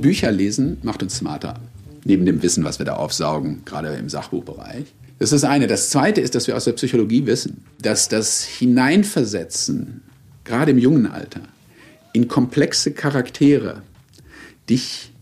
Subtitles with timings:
[0.00, 1.54] Bücher lesen macht uns smarter.
[2.04, 4.86] Neben dem Wissen, was wir da aufsaugen, gerade im Sachbuchbereich.
[5.18, 5.66] Das ist das eine.
[5.66, 10.02] Das zweite ist, dass wir aus der Psychologie wissen, dass das Hineinversetzen,
[10.44, 11.40] gerade im jungen Alter,
[12.12, 13.82] in komplexe Charaktere
[14.70, 15.12] dich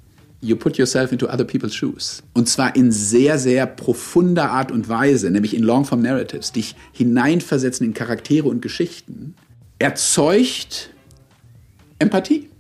[0.42, 2.22] you put yourself into other people's shoes.
[2.34, 7.86] Und zwar in sehr, sehr profunder Art und Weise, nämlich in Longform Narratives, dich hineinversetzen
[7.86, 9.34] in Charaktere und Geschichten,
[9.78, 10.90] erzeugt
[11.98, 12.50] Empathie.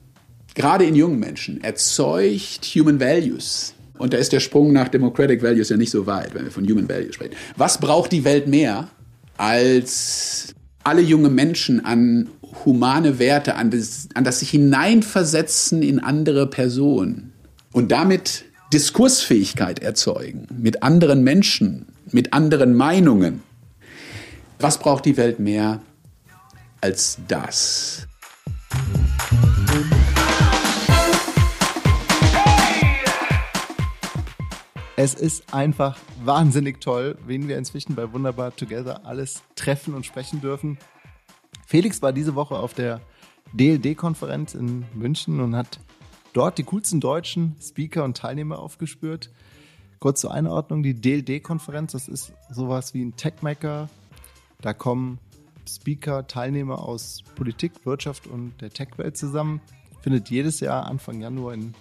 [0.56, 3.74] Gerade in jungen Menschen erzeugt Human Values.
[3.98, 6.66] Und da ist der Sprung nach Democratic Values ja nicht so weit, wenn wir von
[6.66, 7.34] Human Values sprechen.
[7.56, 8.88] Was braucht die Welt mehr
[9.36, 12.30] als alle junge Menschen an
[12.64, 17.34] humane Werte, an das, an das sich hineinversetzen in andere Personen
[17.72, 23.42] und damit Diskursfähigkeit erzeugen mit anderen Menschen, mit anderen Meinungen.
[24.58, 25.82] Was braucht die Welt mehr
[26.80, 28.06] als das?
[34.98, 40.40] Es ist einfach wahnsinnig toll, wen wir inzwischen bei Wunderbar Together alles treffen und sprechen
[40.40, 40.78] dürfen.
[41.66, 43.02] Felix war diese Woche auf der
[43.52, 45.80] DLD-Konferenz in München und hat
[46.32, 49.30] dort die coolsten deutschen Speaker und Teilnehmer aufgespürt.
[49.98, 53.90] Kurz zur Einordnung, die DLD-Konferenz, das ist sowas wie ein Techmaker.
[54.62, 55.18] Da kommen
[55.68, 59.60] Speaker, Teilnehmer aus Politik, Wirtschaft und der Tech-Welt zusammen.
[60.00, 61.74] Findet jedes Jahr Anfang Januar in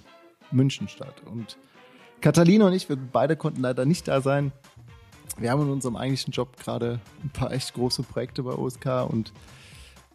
[0.51, 1.21] München statt.
[1.25, 1.57] Und
[2.21, 4.51] Catalina und ich, wir beide konnten leider nicht da sein.
[5.37, 9.33] Wir haben in unserem eigentlichen Job gerade ein paar echt große Projekte bei OSK und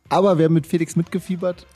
[0.08, 1.66] aber wir haben mit Felix mitgefiebert.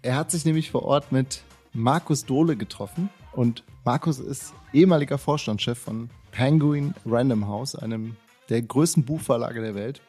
[0.00, 5.78] Er hat sich nämlich vor Ort mit Markus Dohle getroffen und Markus ist ehemaliger Vorstandschef
[5.78, 8.16] von Penguin Random House, einem
[8.48, 10.00] der größten Buchverlage der Welt,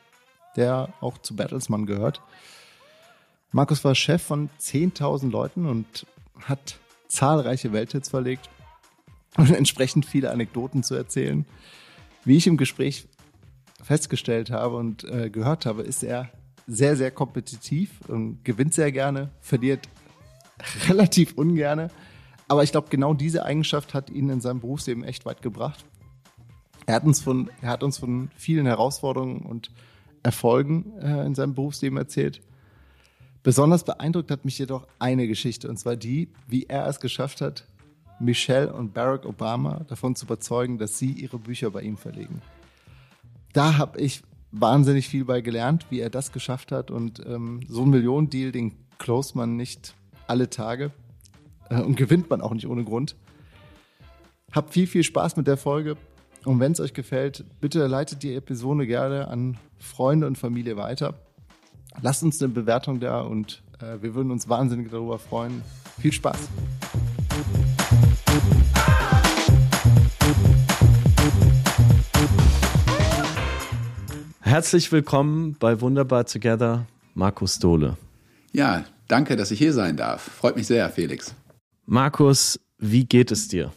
[0.55, 2.21] der auch zu Battlesman gehört.
[3.51, 6.05] Markus war Chef von 10.000 Leuten und
[6.41, 8.49] hat zahlreiche Welthits verlegt
[9.37, 11.45] und entsprechend viele Anekdoten zu erzählen.
[12.25, 13.07] Wie ich im Gespräch
[13.81, 16.29] festgestellt habe und äh, gehört habe, ist er
[16.67, 19.89] sehr, sehr kompetitiv und gewinnt sehr gerne, verliert
[20.87, 21.89] relativ ungerne.
[22.47, 25.83] Aber ich glaube, genau diese Eigenschaft hat ihn in seinem Berufsleben echt weit gebracht.
[26.85, 29.71] Er hat uns von, er hat uns von vielen Herausforderungen und
[30.21, 32.41] Erfolgen äh, in seinem Berufsleben erzählt.
[33.41, 37.65] Besonders beeindruckt hat mich jedoch eine Geschichte, und zwar die, wie er es geschafft hat,
[38.19, 42.41] Michelle und Barack Obama davon zu überzeugen, dass sie ihre Bücher bei ihm verlegen.
[43.53, 46.91] Da habe ich wahnsinnig viel bei gelernt, wie er das geschafft hat.
[46.91, 49.95] Und ähm, so ein Millionendeal, den close man nicht
[50.27, 50.91] alle Tage
[51.69, 53.15] äh, und gewinnt man auch nicht ohne Grund.
[54.51, 55.97] Habt viel, viel Spaß mit der Folge.
[56.45, 61.15] Und wenn es euch gefällt, bitte leitet die Episode gerne an Freunde und Familie weiter.
[62.01, 65.61] Lasst uns eine Bewertung da und äh, wir würden uns wahnsinnig darüber freuen.
[65.99, 66.49] Viel Spaß!
[74.53, 77.97] Herzlich willkommen bei Wunderbar Together, Markus Dohle.
[78.51, 80.21] Ja, danke, dass ich hier sein darf.
[80.21, 81.33] Freut mich sehr, Felix.
[81.87, 83.71] Markus, wie geht es dir?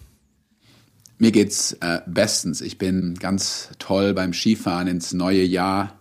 [1.17, 2.61] Mir geht's äh, bestens.
[2.61, 5.99] Ich bin ganz toll beim Skifahren ins neue Jahr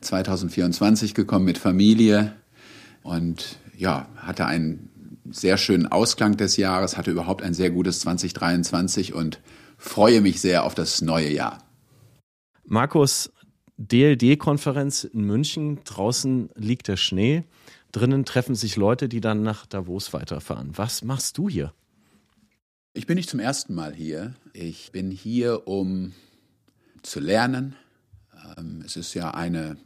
[0.00, 2.32] 2024 gekommen mit Familie
[3.04, 4.90] und ja, hatte einen
[5.30, 9.40] sehr schönen Ausklang des Jahres, hatte überhaupt ein sehr gutes 2023 und
[9.78, 11.58] freue mich sehr auf das neue Jahr.
[12.64, 13.30] Markus,
[13.80, 15.80] DLD-Konferenz in München.
[15.84, 17.44] Draußen liegt der Schnee.
[17.92, 20.72] Drinnen treffen sich Leute, die dann nach Davos weiterfahren.
[20.76, 21.72] Was machst du hier?
[22.92, 24.34] Ich bin nicht zum ersten Mal hier.
[24.52, 26.12] Ich bin hier, um
[27.02, 27.74] zu lernen.
[28.58, 29.76] Ähm, es ist ja eine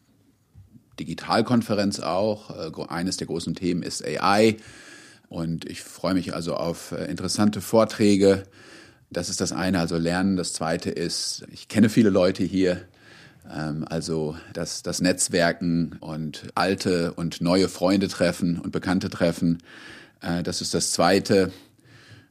[0.98, 2.50] Digitalkonferenz auch.
[2.50, 4.56] Äh, eines der großen Themen ist AI.
[5.28, 8.44] Und ich freue mich also auf äh, interessante Vorträge.
[9.10, 10.36] Das ist das eine, also Lernen.
[10.36, 12.88] Das zweite ist, ich kenne viele Leute hier.
[13.52, 19.62] Ähm, also das, das Netzwerken und alte und neue Freunde treffen und Bekannte treffen.
[20.20, 21.52] Äh, das ist das Zweite.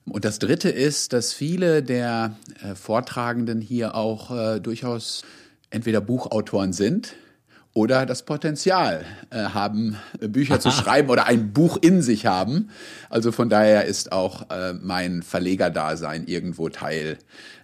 [0.05, 5.23] Und das Dritte ist, dass viele der äh, Vortragenden hier auch äh, durchaus
[5.69, 7.15] entweder Buchautoren sind
[7.73, 12.69] oder das Potenzial äh, haben, Bücher zu schreiben oder ein Buch in sich haben.
[13.09, 17.17] Also von daher ist auch äh, mein Verlegerdasein irgendwo Teil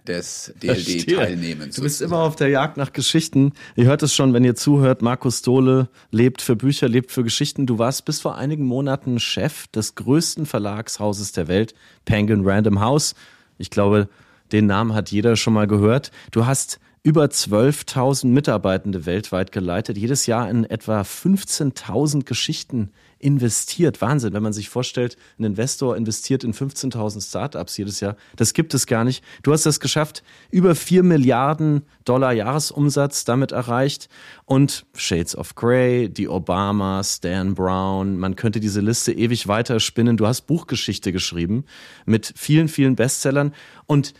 [0.06, 1.76] des DLD-Teilnehmens.
[1.76, 2.12] Du bist sozusagen.
[2.12, 3.52] immer auf der Jagd nach Geschichten.
[3.76, 5.00] Ihr hört es schon, wenn ihr zuhört.
[5.00, 7.66] Markus Dohle lebt für Bücher, lebt für Geschichten.
[7.66, 11.74] Du warst bis vor einigen Monaten Chef des größten Verlagshauses der Welt,
[12.04, 13.14] Penguin Random House.
[13.58, 14.08] Ich glaube,
[14.50, 16.10] den Namen hat jeder schon mal gehört.
[16.32, 24.02] Du hast über 12.000 Mitarbeitende weltweit geleitet, jedes Jahr in etwa 15.000 Geschichten investiert.
[24.02, 28.16] Wahnsinn, wenn man sich vorstellt, ein Investor investiert in 15.000 Startups jedes Jahr.
[28.36, 29.24] Das gibt es gar nicht.
[29.42, 34.10] Du hast es geschafft, über 4 Milliarden Dollar Jahresumsatz damit erreicht
[34.44, 40.18] und Shades of Grey, die Obamas, Dan Brown, man könnte diese Liste ewig weiter spinnen.
[40.18, 41.64] Du hast Buchgeschichte geschrieben
[42.04, 43.54] mit vielen, vielen Bestsellern
[43.86, 44.12] und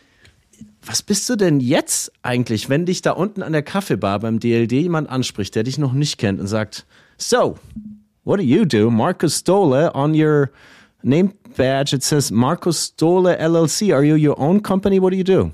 [0.85, 4.73] was bist du denn jetzt eigentlich, wenn dich da unten an der Kaffeebar beim DLD
[4.73, 6.87] jemand anspricht, der dich noch nicht kennt und sagt,
[7.17, 7.59] so,
[8.25, 8.91] what do you do?
[8.91, 10.51] Marcus Stolle on your
[11.03, 13.93] name badge, it says Marcus Stolle LLC.
[13.93, 15.01] Are you your own company?
[15.01, 15.53] What do you do?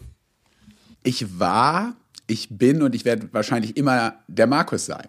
[1.02, 1.94] Ich war,
[2.26, 5.08] ich bin und ich werde wahrscheinlich immer der Markus sein.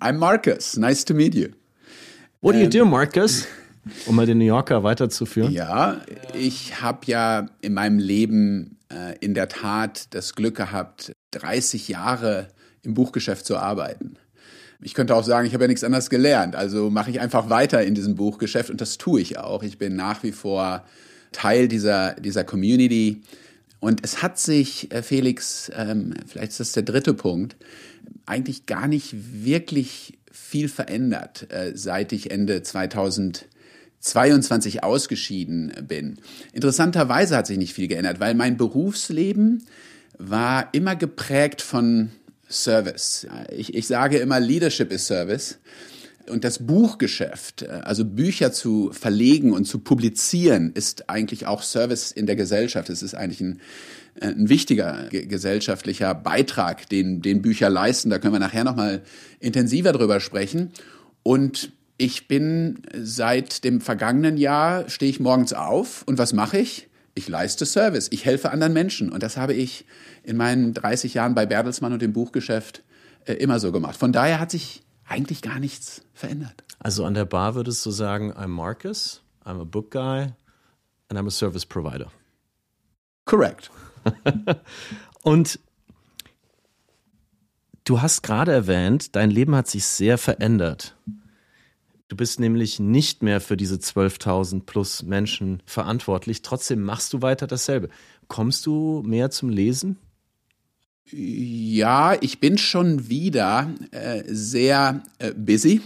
[0.00, 0.76] I'm Marcus.
[0.76, 1.48] Nice to meet you.
[2.40, 3.46] What do you do, Marcus?
[4.06, 5.52] Um mal den New Yorker weiterzuführen.
[5.52, 6.00] Ja,
[6.34, 8.78] ich habe ja in meinem Leben
[9.20, 12.48] in der Tat das Glück gehabt, 30 Jahre
[12.82, 14.16] im Buchgeschäft zu arbeiten.
[14.80, 16.56] Ich könnte auch sagen, ich habe ja nichts anderes gelernt.
[16.56, 19.62] Also mache ich einfach weiter in diesem Buchgeschäft und das tue ich auch.
[19.62, 20.84] Ich bin nach wie vor
[21.30, 23.22] Teil dieser, dieser Community.
[23.80, 27.56] Und es hat sich, äh, Felix, ähm, vielleicht ist das der dritte Punkt,
[28.26, 33.46] eigentlich gar nicht wirklich viel verändert, äh, seit ich Ende 2000
[34.02, 36.18] 22 ausgeschieden bin.
[36.52, 39.64] Interessanterweise hat sich nicht viel geändert, weil mein Berufsleben
[40.18, 42.10] war immer geprägt von
[42.50, 43.26] Service.
[43.50, 45.58] Ich, ich sage immer, Leadership is Service.
[46.28, 52.26] Und das Buchgeschäft, also Bücher zu verlegen und zu publizieren, ist eigentlich auch Service in
[52.26, 52.90] der Gesellschaft.
[52.90, 53.60] Es ist eigentlich ein,
[54.20, 58.10] ein wichtiger gesellschaftlicher Beitrag, den, den Bücher leisten.
[58.10, 59.02] Da können wir nachher nochmal
[59.40, 60.70] intensiver drüber sprechen.
[61.24, 66.88] Und ich bin seit dem vergangenen Jahr, stehe ich morgens auf und was mache ich?
[67.14, 69.12] Ich leiste Service, ich helfe anderen Menschen.
[69.12, 69.84] Und das habe ich
[70.22, 72.82] in meinen 30 Jahren bei Bertelsmann und dem Buchgeschäft
[73.26, 73.96] äh, immer so gemacht.
[73.96, 76.64] Von daher hat sich eigentlich gar nichts verändert.
[76.78, 80.32] Also an der Bar würdest du sagen, I'm Marcus, I'm a book guy
[81.08, 82.10] and I'm a service provider.
[83.26, 83.70] Correct.
[85.22, 85.60] und
[87.84, 90.96] du hast gerade erwähnt, dein Leben hat sich sehr verändert.
[92.12, 96.42] Du bist nämlich nicht mehr für diese 12.000 plus Menschen verantwortlich.
[96.42, 97.88] Trotzdem machst du weiter dasselbe.
[98.28, 99.96] Kommst du mehr zum Lesen?
[101.10, 105.80] Ja, ich bin schon wieder äh, sehr äh, busy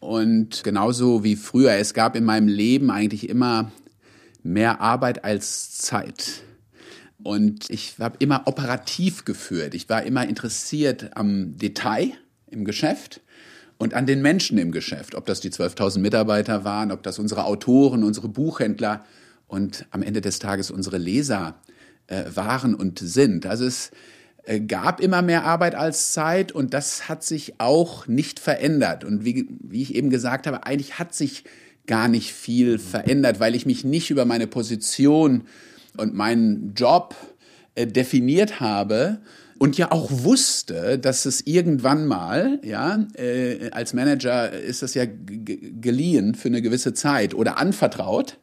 [0.00, 1.72] und genauso wie früher.
[1.72, 3.72] Es gab in meinem Leben eigentlich immer
[4.42, 6.42] mehr Arbeit als Zeit.
[7.22, 9.74] Und ich habe immer operativ geführt.
[9.74, 12.12] Ich war immer interessiert am Detail
[12.50, 13.22] im Geschäft
[13.78, 17.44] und an den Menschen im Geschäft, ob das die 12.000 Mitarbeiter waren, ob das unsere
[17.44, 19.04] Autoren, unsere Buchhändler
[19.46, 21.60] und am Ende des Tages unsere Leser
[22.06, 23.46] äh, waren und sind.
[23.46, 23.90] Also es
[24.44, 29.04] äh, gab immer mehr Arbeit als Zeit und das hat sich auch nicht verändert.
[29.04, 31.44] Und wie, wie ich eben gesagt habe, eigentlich hat sich
[31.86, 35.42] gar nicht viel verändert, weil ich mich nicht über meine Position
[35.96, 37.14] und meinen Job
[37.74, 39.18] äh, definiert habe,
[39.58, 45.04] und ja auch wusste, dass es irgendwann mal, ja, äh, als Manager ist das ja
[45.06, 48.38] geliehen für eine gewisse Zeit oder anvertraut.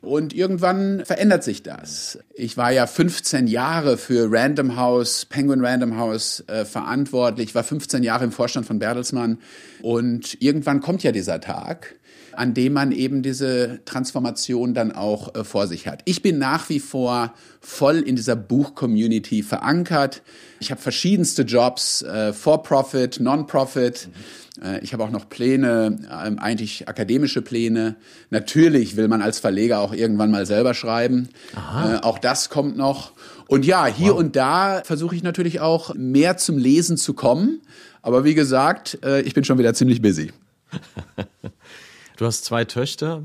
[0.00, 2.18] Und irgendwann verändert sich das.
[2.34, 8.02] Ich war ja 15 Jahre für Random House, Penguin Random House äh, verantwortlich, war 15
[8.02, 9.38] Jahre im Vorstand von Bertelsmann.
[9.80, 11.94] Und irgendwann kommt ja dieser Tag,
[12.36, 16.02] an dem man eben diese Transformation dann auch äh, vor sich hat.
[16.04, 20.22] Ich bin nach wie vor voll in dieser Buch-Community verankert.
[20.60, 24.08] Ich habe verschiedenste Jobs, äh, For-Profit, Non-Profit.
[24.08, 24.78] Mhm.
[24.82, 27.96] ich habe auch noch Pläne, äh, eigentlich akademische Pläne.
[28.30, 31.28] Natürlich will man als Verleger auch irgendwann mal selber schreiben.
[31.54, 33.12] Äh, auch das kommt noch.
[33.48, 34.18] Und ja, hier wow.
[34.18, 37.60] und da versuche ich natürlich auch mehr zum Lesen zu kommen.
[38.04, 40.30] Aber wie gesagt, äh, ich bin schon wieder ziemlich busy.
[42.16, 43.22] Du hast zwei Töchter.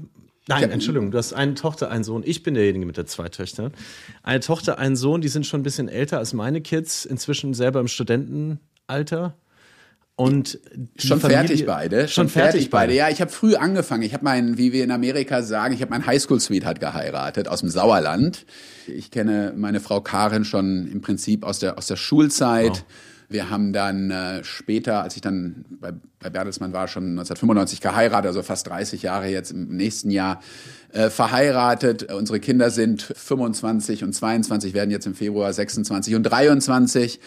[0.47, 0.67] Nein, ja.
[0.69, 2.23] Entschuldigung, du hast eine Tochter, einen Sohn.
[2.25, 3.71] Ich bin derjenige mit der zwei Töchtern.
[4.23, 7.79] Eine Tochter, einen Sohn, die sind schon ein bisschen älter als meine Kids, inzwischen selber
[7.79, 9.35] im Studentenalter.
[10.15, 10.59] Und
[10.97, 12.07] schon Familie, fertig beide.
[12.07, 12.93] Schon, schon fertig, fertig, beide.
[12.93, 14.01] Ja, ich habe früh angefangen.
[14.01, 17.69] Ich habe meinen, wie wir in Amerika sagen, ich habe meinen Highschool-Sweetheart geheiratet aus dem
[17.69, 18.45] Sauerland.
[18.87, 22.71] Ich kenne meine Frau Karin schon im Prinzip aus der, aus der Schulzeit.
[22.71, 22.85] Wow.
[23.29, 28.27] Wir haben dann äh, später, als ich dann bei, bei Bertelsmann war, schon 1995 geheiratet,
[28.27, 30.41] also fast 30 Jahre jetzt im nächsten Jahr
[30.91, 32.11] äh, verheiratet.
[32.11, 37.19] Unsere Kinder sind 25 und 22, werden jetzt im Februar 26 und 23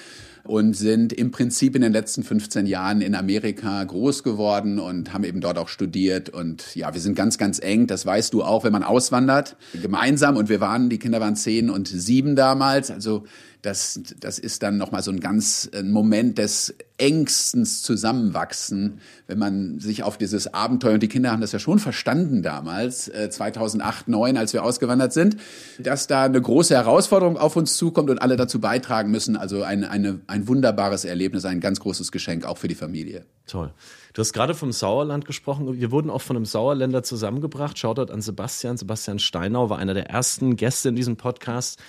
[0.45, 5.25] und sind im Prinzip in den letzten 15 Jahren in Amerika groß geworden und haben
[5.25, 6.31] eben dort auch studiert.
[6.31, 7.87] Und ja, wir sind ganz, ganz eng.
[7.87, 9.57] Das weißt du auch, wenn man auswandert.
[9.81, 10.37] Gemeinsam.
[10.37, 12.91] Und wir waren, die Kinder waren zehn und sieben damals.
[12.91, 13.25] Also
[13.63, 19.79] das, das ist dann nochmal so ein ganz ein Moment des engstens Zusammenwachsen, wenn man
[19.79, 24.07] sich auf dieses Abenteuer, und die Kinder haben das ja schon verstanden damals, äh, 2008,
[24.07, 25.37] 2009, als wir ausgewandert sind,
[25.79, 29.37] dass da eine große Herausforderung auf uns zukommt und alle dazu beitragen müssen.
[29.37, 33.25] Also ein, eine, ein wunderbares Erlebnis, ein ganz großes Geschenk auch für die Familie.
[33.47, 33.73] Toll.
[34.13, 35.81] Du hast gerade vom Sauerland gesprochen.
[35.81, 37.79] Wir wurden auch von einem Sauerländer zusammengebracht.
[37.79, 38.77] Shoutout an Sebastian.
[38.77, 41.81] Sebastian Steinau war einer der ersten Gäste in diesem Podcast.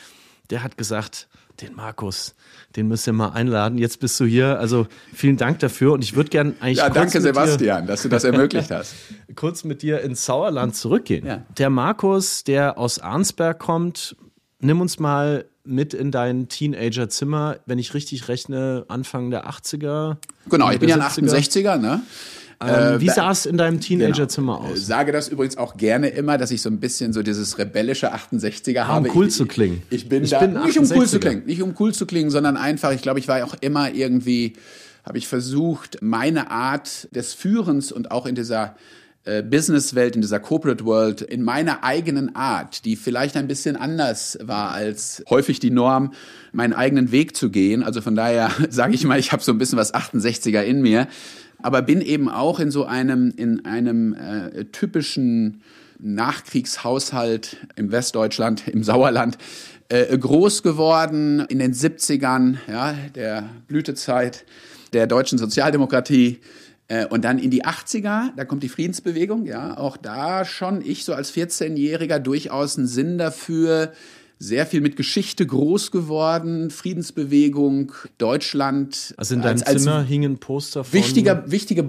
[0.49, 1.27] Der hat gesagt,
[1.61, 2.35] den Markus,
[2.75, 3.77] den müsst ihr mal einladen.
[3.77, 4.59] Jetzt bist du hier.
[4.59, 5.93] Also vielen Dank dafür.
[5.93, 6.77] Und ich würde gerne eigentlich.
[6.77, 8.95] Ja, danke, Sebastian, dass du das ermöglicht hast.
[9.35, 11.25] kurz mit dir ins Sauerland zurückgehen.
[11.25, 11.43] Ja.
[11.57, 14.15] Der Markus, der aus Arnsberg kommt,
[14.59, 20.17] nimm uns mal mit in dein Teenagerzimmer, wenn ich richtig rechne, Anfang der 80er.
[20.49, 22.01] Genau, ich bin ja ein 68er, ne?
[22.67, 24.71] Ähm, wie sah es in deinem Teenagerzimmer genau.
[24.71, 24.79] aus?
[24.79, 28.13] Ich sage das übrigens auch gerne immer, dass ich so ein bisschen so dieses rebellische
[28.13, 29.09] 68er ah, habe.
[29.09, 29.81] Um cool ich, zu klingen.
[29.89, 32.05] Ich, ich bin ich da bin nicht um cool zu klingen, nicht um cool zu
[32.05, 34.53] klingen, sondern einfach, ich glaube, ich war auch immer irgendwie,
[35.03, 38.75] habe ich versucht, meine Art des Führens und auch in dieser
[39.25, 44.37] äh, Businesswelt, in dieser Corporate World, in meiner eigenen Art, die vielleicht ein bisschen anders
[44.41, 46.11] war als häufig die Norm,
[46.51, 47.83] meinen eigenen Weg zu gehen.
[47.83, 51.07] Also von daher sage ich mal, ich habe so ein bisschen was 68er in mir
[51.63, 55.61] aber bin eben auch in so einem, in einem äh, typischen
[55.99, 59.37] Nachkriegshaushalt im Westdeutschland, im Sauerland,
[59.89, 64.45] äh, groß geworden in den 70ern, ja, der Blütezeit
[64.91, 66.39] der deutschen Sozialdemokratie.
[66.89, 71.05] Äh, und dann in die 80er, da kommt die Friedensbewegung, ja, auch da schon ich
[71.05, 73.93] so als 14-Jähriger durchaus einen Sinn dafür,
[74.39, 79.13] sehr viel mit Geschichte groß geworden, Friedensbewegung, Deutschland.
[79.17, 80.93] Also in deinem als, als Zimmer hingen Poster von...
[80.93, 81.83] Wichtiger, wichtige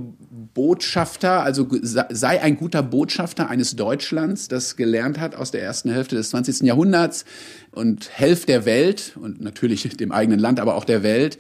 [0.55, 6.15] Botschafter, also sei ein guter Botschafter eines Deutschlands, das gelernt hat aus der ersten Hälfte
[6.15, 6.61] des 20.
[6.61, 7.25] Jahrhunderts
[7.73, 11.39] und helft der Welt und natürlich dem eigenen Land, aber auch der Welt,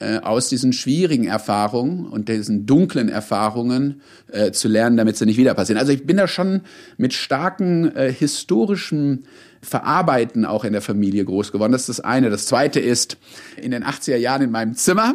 [0.00, 4.00] äh, aus diesen schwierigen Erfahrungen und diesen dunklen Erfahrungen
[4.30, 5.78] äh, zu lernen, damit sie nicht wieder passieren.
[5.78, 6.60] Also ich bin da schon
[6.98, 9.24] mit starken äh, historischen
[9.62, 11.72] Verarbeiten auch in der Familie groß geworden.
[11.72, 12.30] Das ist das eine.
[12.30, 13.16] Das zweite ist,
[13.60, 15.14] in den 80er Jahren in meinem Zimmer,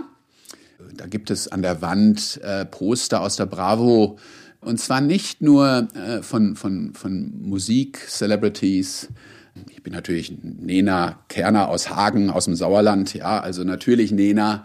[0.95, 4.17] da gibt es an der Wand äh, Poster aus der Bravo.
[4.61, 9.09] Und zwar nicht nur äh, von, von, von Musik-Celebrities.
[9.69, 13.13] Ich bin natürlich Nena Kerner aus Hagen, aus dem Sauerland.
[13.13, 14.63] Ja, also natürlich Nena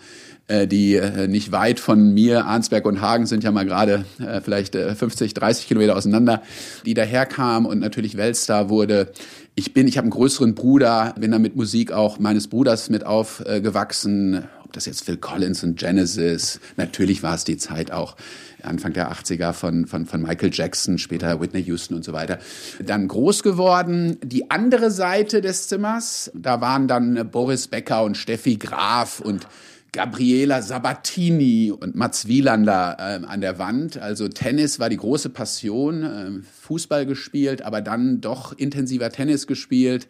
[0.49, 4.41] äh, die äh, nicht weit von mir, Arnsberg und Hagen sind ja mal gerade äh,
[4.41, 6.43] vielleicht 50, 30 Kilometer auseinander,
[6.87, 9.13] die daherkam und natürlich Weltstar wurde.
[9.59, 13.05] Ich bin, ich habe einen größeren Bruder, bin da mit Musik auch meines Bruders mit
[13.05, 14.45] aufgewachsen.
[14.63, 18.15] Ob das jetzt Phil Collins und Genesis, natürlich war es die Zeit auch
[18.63, 22.39] Anfang der 80er von, von, von Michael Jackson, später Whitney Houston und so weiter.
[22.79, 24.19] Dann groß geworden.
[24.23, 29.49] Die andere Seite des Zimmers, da waren dann Boris Becker und Steffi Graf und
[29.93, 33.97] Gabriela Sabatini und Mats Wielander äh, an der Wand.
[33.97, 36.31] Also Tennis war die große Passion, äh,
[36.63, 40.07] Fußball gespielt, aber dann doch intensiver Tennis gespielt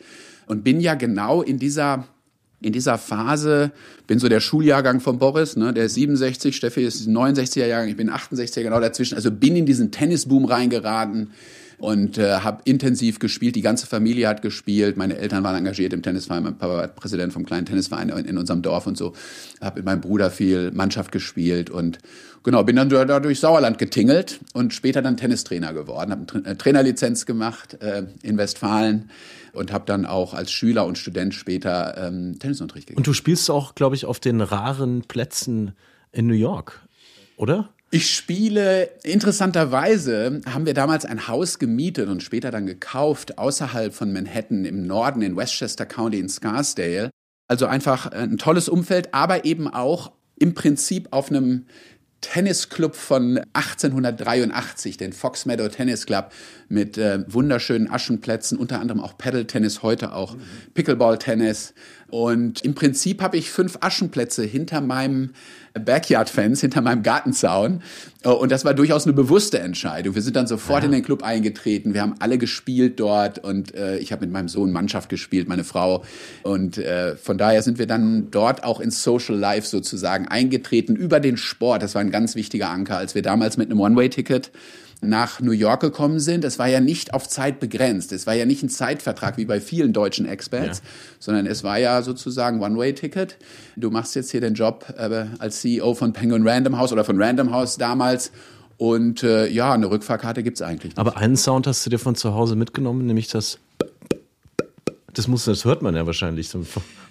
[0.46, 2.06] und bin ja genau in dieser
[2.60, 3.70] in dieser Phase,
[4.08, 7.96] bin so der Schuljahrgang von Boris, ne, der ist 67, Steffi ist 69er Jahrgang, ich
[7.96, 9.14] bin 68er, genau dazwischen.
[9.14, 11.30] Also bin in diesen Tennisboom reingeraten
[11.78, 13.56] und äh, habe intensiv gespielt.
[13.56, 14.96] Die ganze Familie hat gespielt.
[14.96, 16.42] Meine Eltern waren engagiert im Tennisverein.
[16.42, 19.14] Mein Papa war Präsident vom kleinen Tennisverein in, in unserem Dorf und so.
[19.60, 21.98] Habe mit meinem Bruder viel Mannschaft gespielt und
[22.42, 26.10] genau bin dann da durch Sauerland getingelt und später dann Tennistrainer geworden.
[26.10, 29.10] Habe eine äh, Trainerlizenz gemacht äh, in Westfalen
[29.52, 32.98] und habe dann auch als Schüler und Student später ähm, Tennisunterricht gegeben.
[32.98, 35.72] Und du spielst auch, glaube ich, auf den raren Plätzen
[36.10, 36.80] in New York,
[37.36, 37.70] oder?
[37.90, 44.12] Ich spiele, interessanterweise haben wir damals ein Haus gemietet und später dann gekauft außerhalb von
[44.12, 47.08] Manhattan im Norden in Westchester County in Scarsdale.
[47.48, 51.64] Also einfach ein tolles Umfeld, aber eben auch im Prinzip auf einem
[52.20, 56.32] Tennisclub von 1883, den Fox Meadow Tennis Club
[56.68, 60.36] mit äh, wunderschönen Aschenplätzen, unter anderem auch Paddle-Tennis, heute auch
[60.74, 61.74] Pickleball-Tennis.
[62.08, 65.30] Und im Prinzip habe ich fünf Aschenplätze hinter meinem
[65.78, 67.82] Backyard-Fans, hinter meinem Gartenzaun.
[68.22, 70.14] Äh, und das war durchaus eine bewusste Entscheidung.
[70.14, 70.86] Wir sind dann sofort ja.
[70.86, 71.94] in den Club eingetreten.
[71.94, 75.64] Wir haben alle gespielt dort und äh, ich habe mit meinem Sohn Mannschaft gespielt, meine
[75.64, 76.04] Frau.
[76.42, 81.20] Und äh, von daher sind wir dann dort auch ins Social Life sozusagen eingetreten über
[81.20, 81.82] den Sport.
[81.82, 84.50] Das war ein ganz wichtiger Anker, als wir damals mit einem One-Way-Ticket
[85.00, 88.12] nach New York gekommen sind, es war ja nicht auf Zeit begrenzt.
[88.12, 90.90] Es war ja nicht ein Zeitvertrag wie bei vielen deutschen Experts, ja.
[91.20, 93.36] sondern es war ja sozusagen One-Way-Ticket.
[93.76, 97.20] Du machst jetzt hier den Job äh, als CEO von Penguin Random House oder von
[97.20, 98.32] Random House damals.
[98.76, 100.98] Und äh, ja, eine Rückfahrkarte gibt's eigentlich nicht.
[100.98, 103.58] Aber einen Sound hast du dir von zu Hause mitgenommen, nämlich das
[105.14, 106.48] Das, muss, das hört man ja wahrscheinlich.
[106.48, 106.66] Von,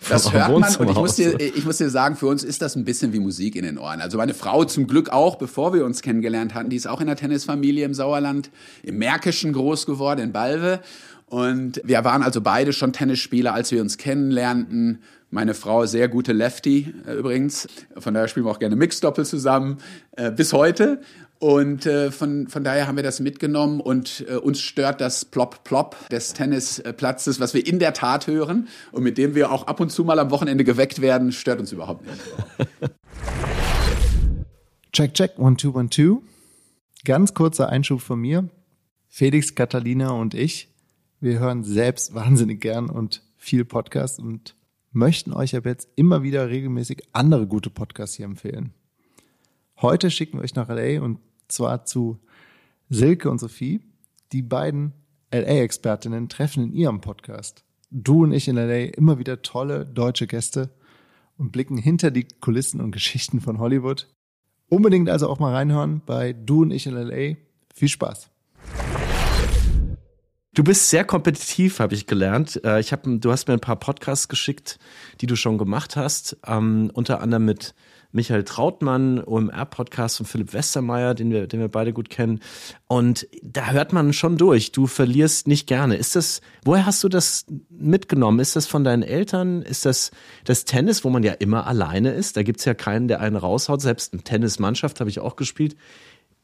[0.08, 2.76] das hört man und ich muss, dir, ich muss dir sagen, für uns ist das
[2.76, 4.02] ein bisschen wie Musik in den Ohren.
[4.02, 7.08] Also meine Frau zum Glück auch, bevor wir uns kennengelernt hatten, die ist auch in
[7.08, 8.52] der Tennisfamilie im Sauerland,
[8.84, 10.82] im Märkischen groß geworden, in Balve.
[11.26, 15.00] Und wir waren also beide schon Tennisspieler, als wir uns kennenlernten.
[15.30, 17.68] Meine Frau sehr gute Lefty äh, übrigens.
[17.98, 19.80] Von daher spielen wir auch gerne Mixdoppel zusammen
[20.16, 21.02] äh, bis heute.
[21.40, 26.10] Und äh, von, von daher haben wir das mitgenommen und äh, uns stört das Plop-Plop
[26.10, 29.92] des Tennisplatzes, was wir in der Tat hören und mit dem wir auch ab und
[29.92, 32.92] zu mal am Wochenende geweckt werden, stört uns überhaupt nicht.
[34.92, 36.24] check, check, one, two, one, two.
[37.06, 38.50] Ganz kurzer Einschub von mir.
[39.08, 40.74] Felix, Catalina und ich,
[41.20, 44.56] wir hören selbst wahnsinnig gern und viel Podcast und
[44.92, 48.74] möchten euch ab jetzt immer wieder regelmäßig andere gute Podcasts hier empfehlen.
[49.80, 52.20] Heute schicken wir euch nach LA und zwar zu
[52.90, 53.82] Silke und Sophie.
[54.32, 54.94] Die beiden
[55.32, 57.64] LA-Expertinnen treffen in ihrem Podcast.
[57.90, 60.70] Du und ich in LA immer wieder tolle deutsche Gäste
[61.38, 64.08] und blicken hinter die Kulissen und Geschichten von Hollywood.
[64.70, 67.36] Unbedingt also auch mal reinhören bei Du und ich in LA.
[67.74, 68.30] Viel Spaß.
[70.54, 72.60] Du bist sehr kompetitiv, habe ich gelernt.
[72.66, 74.80] Äh, ich hab, du hast mir ein paar Podcasts geschickt,
[75.22, 77.76] die du schon gemacht hast, ähm, unter anderem mit
[78.12, 82.40] Michael Trautmann, OMR-Podcast von Philipp Westermeier, den wir, den wir beide gut kennen.
[82.88, 84.72] Und da hört man schon durch.
[84.72, 85.96] Du verlierst nicht gerne.
[85.96, 88.40] Ist das, woher hast du das mitgenommen?
[88.40, 89.62] Ist das von deinen Eltern?
[89.62, 90.12] Ist das
[90.46, 92.38] das Tennis, wo man ja immer alleine ist?
[92.38, 93.82] Da gibt's ja keinen, der einen raushaut.
[93.82, 95.76] Selbst eine Tennismannschaft habe ich auch gespielt.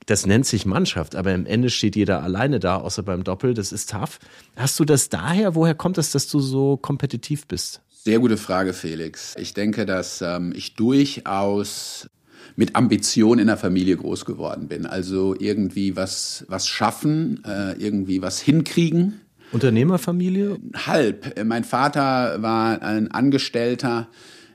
[0.05, 3.53] Das nennt sich Mannschaft, aber am Ende steht jeder alleine da, außer beim Doppel.
[3.53, 4.20] Das ist tough.
[4.55, 5.55] Hast du das daher?
[5.55, 7.82] Woher kommt es, dass du so kompetitiv bist?
[8.05, 9.33] Sehr gute Frage, Felix.
[9.38, 12.10] Ich denke, dass ähm, ich durchaus
[12.57, 14.86] mit Ambition in der Familie groß geworden bin.
[14.86, 19.22] Also irgendwie was, was schaffen, äh, irgendwie was hinkriegen.
[19.53, 20.57] Unternehmerfamilie?
[20.86, 21.41] Halb.
[21.45, 24.10] Mein Vater war ein Angestellter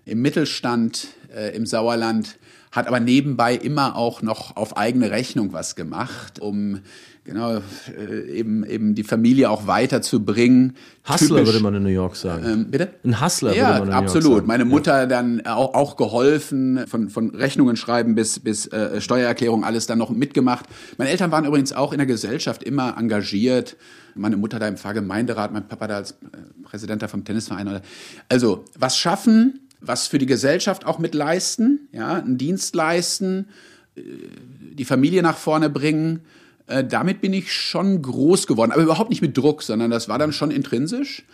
[0.05, 2.39] im Mittelstand äh, im Sauerland,
[2.73, 6.81] hat aber nebenbei immer auch noch auf eigene Rechnung was gemacht, um
[7.29, 7.61] genau,
[7.97, 10.77] äh, eben, eben die Familie auch weiterzubringen.
[11.09, 12.45] Hustler Typisch, würde man in New York sagen.
[12.45, 12.89] Ähm, bitte?
[13.05, 14.25] Ein Hustler ja, würde man in absolut.
[14.25, 14.47] New York sagen.
[14.47, 15.07] Meine Mutter ja.
[15.07, 20.11] dann auch, auch geholfen, von, von Rechnungen schreiben bis, bis äh, Steuererklärung, alles dann noch
[20.11, 20.65] mitgemacht.
[20.97, 23.77] Meine Eltern waren übrigens auch in der Gesellschaft immer engagiert.
[24.15, 26.17] Meine Mutter da im Pfarrgemeinderat, mein Papa da als äh,
[26.65, 27.81] Präsident da vom Tennisverein.
[28.29, 33.49] Also, was schaffen, was für die Gesellschaft auch mit leisten, ja, einen Dienst leisten,
[33.97, 34.03] äh,
[34.73, 36.21] die Familie nach vorne bringen.
[36.67, 40.19] Äh, damit bin ich schon groß geworden, aber überhaupt nicht mit Druck, sondern das war
[40.19, 41.25] dann schon intrinsisch.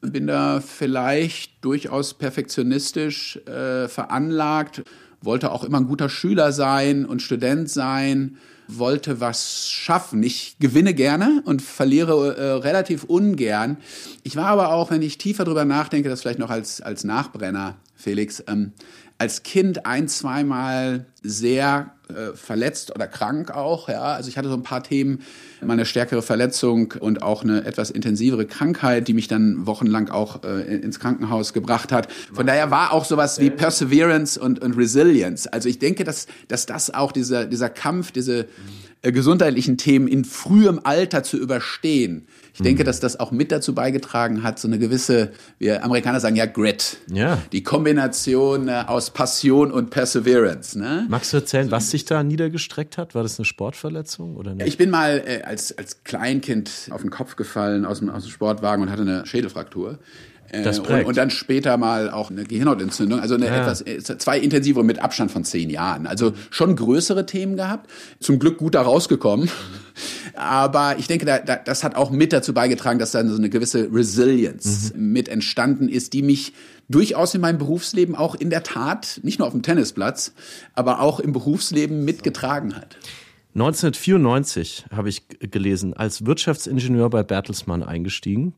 [0.00, 4.82] Bin da vielleicht durchaus perfektionistisch äh, veranlagt,
[5.20, 8.36] wollte auch immer ein guter Schüler sein und Student sein,
[8.68, 10.22] wollte was schaffen.
[10.22, 13.76] Ich gewinne gerne und verliere äh, relativ ungern.
[14.22, 17.76] Ich war aber auch, wenn ich tiefer drüber nachdenke, das vielleicht noch als, als Nachbrenner,
[17.94, 18.72] Felix, ähm,
[19.18, 23.88] als Kind ein, zweimal sehr äh, verletzt oder krank auch.
[23.88, 25.22] Ja, also ich hatte so ein paar Themen,
[25.64, 30.42] mal eine stärkere Verletzung und auch eine etwas intensivere Krankheit, die mich dann wochenlang auch
[30.44, 32.12] äh, ins Krankenhaus gebracht hat.
[32.32, 35.46] Von daher war auch sowas wie Perseverance und, und Resilience.
[35.46, 38.46] Also ich denke, dass, dass das auch dieser, dieser Kampf, diese
[39.02, 42.64] äh, gesundheitlichen Themen in frühem Alter zu überstehen, ich mhm.
[42.64, 46.46] denke, dass das auch mit dazu beigetragen hat, so eine gewisse, wir Amerikaner sagen ja
[46.46, 46.98] Grit.
[47.10, 47.38] Ja.
[47.52, 50.78] Die Kombination äh, aus Passion und Perseverance.
[50.78, 51.06] Ne?
[51.08, 53.14] Magst du erzählen, was sich da niedergestreckt hat?
[53.14, 54.66] War das eine Sportverletzung oder nicht?
[54.66, 58.30] Ich bin mal äh, als, als Kleinkind auf den Kopf gefallen aus dem, aus dem
[58.30, 59.98] Sportwagen und hatte eine Schädelfraktur.
[60.52, 61.00] Äh, das prägt.
[61.00, 63.62] Und, und, dann später mal auch eine Gehirnhautentzündung, also eine ja.
[63.62, 66.06] etwas, äh, zwei intensivere mit Abstand von zehn Jahren.
[66.06, 67.90] Also schon größere Themen gehabt.
[68.20, 69.50] Zum Glück gut da rausgekommen.
[70.34, 73.50] Aber ich denke, da, da, das hat auch mit dazu beigetragen, dass da so eine
[73.50, 75.12] gewisse Resilience mhm.
[75.12, 76.52] mit entstanden ist, die mich
[76.88, 80.32] durchaus in meinem Berufsleben auch in der Tat, nicht nur auf dem Tennisplatz,
[80.74, 82.96] aber auch im Berufsleben mitgetragen hat.
[83.54, 88.54] 1994 habe ich gelesen, als Wirtschaftsingenieur bei Bertelsmann eingestiegen.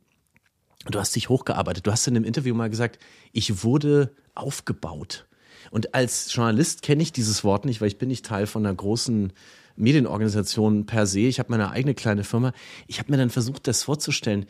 [0.90, 1.86] Du hast dich hochgearbeitet.
[1.86, 2.98] Du hast in einem Interview mal gesagt,
[3.32, 5.26] ich wurde aufgebaut.
[5.70, 8.74] Und als Journalist kenne ich dieses Wort nicht, weil ich bin nicht Teil von einer
[8.74, 9.32] großen
[9.76, 11.20] Medienorganisation per se.
[11.20, 12.52] Ich habe meine eigene kleine Firma.
[12.86, 14.46] Ich habe mir dann versucht, das vorzustellen.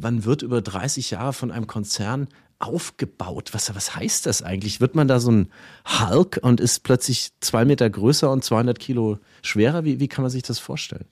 [0.00, 3.50] Man wird über 30 Jahre von einem Konzern aufgebaut.
[3.52, 4.80] Was, was heißt das eigentlich?
[4.80, 5.48] Wird man da so ein
[5.84, 9.84] Hulk und ist plötzlich zwei Meter größer und 200 Kilo schwerer?
[9.84, 11.06] Wie, wie kann man sich das vorstellen?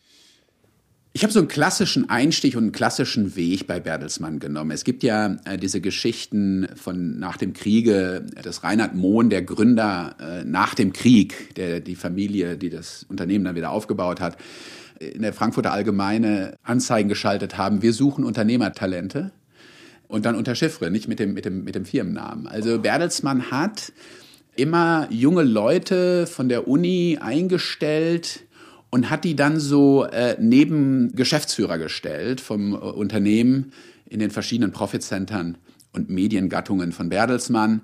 [1.12, 4.70] Ich habe so einen klassischen Einstich und einen klassischen Weg bei Bertelsmann genommen.
[4.70, 10.14] Es gibt ja äh, diese Geschichten von nach dem Kriege, des Reinhard Mohn, der Gründer
[10.20, 14.36] äh, nach dem Krieg, der die Familie, die das Unternehmen dann wieder aufgebaut hat,
[15.00, 17.82] in der Frankfurter Allgemeine Anzeigen geschaltet haben.
[17.82, 19.32] Wir suchen Unternehmertalente.
[20.06, 22.46] und dann unter Chiffre, nicht mit dem, mit dem, mit dem Firmennamen.
[22.46, 23.92] Also Bertelsmann hat
[24.54, 28.44] immer junge Leute von der Uni eingestellt
[28.90, 33.72] und hat die dann so äh, neben Geschäftsführer gestellt vom äh, Unternehmen
[34.08, 35.56] in den verschiedenen Profitcentern
[35.92, 37.82] und Mediengattungen von Bertelsmann.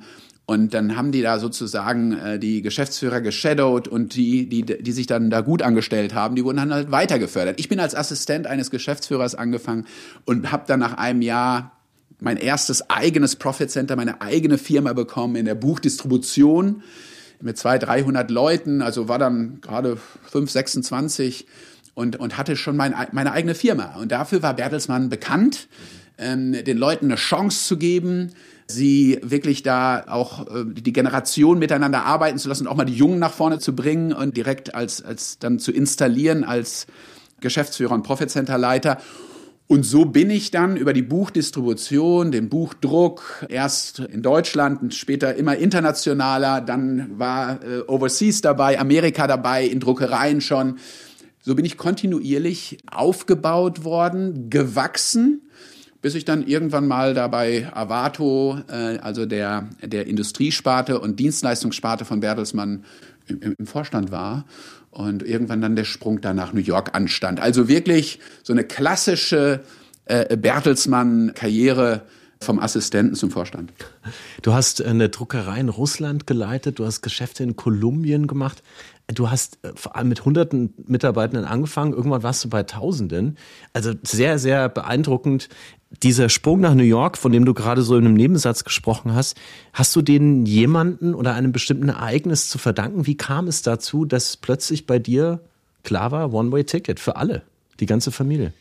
[0.48, 5.06] Und dann haben die da sozusagen äh, die Geschäftsführer geshadowed und die, die, die sich
[5.06, 7.58] dann da gut angestellt haben, die wurden dann halt weiter gefördert.
[7.58, 9.86] Ich bin als Assistent eines Geschäftsführers angefangen
[10.24, 11.72] und habe dann nach einem Jahr
[12.20, 16.82] mein erstes eigenes Profit Center, meine eigene Firma bekommen in der Buchdistribution
[17.40, 18.82] mit zwei, 300 Leuten.
[18.82, 19.98] Also war dann gerade
[20.30, 21.46] 5, 26
[21.94, 23.96] und, und hatte schon mein, meine eigene Firma.
[23.96, 25.68] Und dafür war Bertelsmann bekannt,
[26.18, 28.32] ähm, den Leuten eine Chance zu geben,
[28.68, 33.18] sie wirklich da auch äh, die Generation miteinander arbeiten zu lassen, auch mal die Jungen
[33.18, 36.86] nach vorne zu bringen und direkt als, als dann zu installieren als
[37.40, 38.98] Geschäftsführer und Profit Center Leiter.
[39.68, 45.56] Und so bin ich dann über die Buchdistribution, den Buchdruck, erst in Deutschland später immer
[45.56, 50.78] internationaler, dann war äh, Overseas dabei, Amerika dabei, in Druckereien schon.
[51.40, 55.42] So bin ich kontinuierlich aufgebaut worden, gewachsen,
[56.00, 62.20] bis ich dann irgendwann mal dabei Avato, äh, also der, der Industriesparte und Dienstleistungssparte von
[62.20, 62.84] Bertelsmann
[63.26, 64.44] im, im Vorstand war
[64.96, 67.38] und irgendwann dann der Sprung da nach New York anstand.
[67.38, 69.60] Also wirklich so eine klassische
[70.06, 72.02] äh, Bertelsmann-Karriere
[72.40, 73.72] vom Assistenten zum Vorstand.
[74.42, 78.62] Du hast eine Druckerei in Russland geleitet, du hast Geschäfte in Kolumbien gemacht.
[79.08, 83.36] Du hast äh, vor allem mit hunderten Mitarbeitenden angefangen, irgendwann warst du bei Tausenden.
[83.72, 85.48] Also sehr, sehr beeindruckend.
[86.02, 89.36] Dieser Sprung nach New York, von dem du gerade so in einem Nebensatz gesprochen hast,
[89.72, 93.06] hast du den jemanden oder einem bestimmten Ereignis zu verdanken?
[93.06, 95.40] Wie kam es dazu, dass plötzlich bei dir
[95.84, 97.42] klar war, One-Way-Ticket für alle,
[97.78, 98.52] die ganze Familie?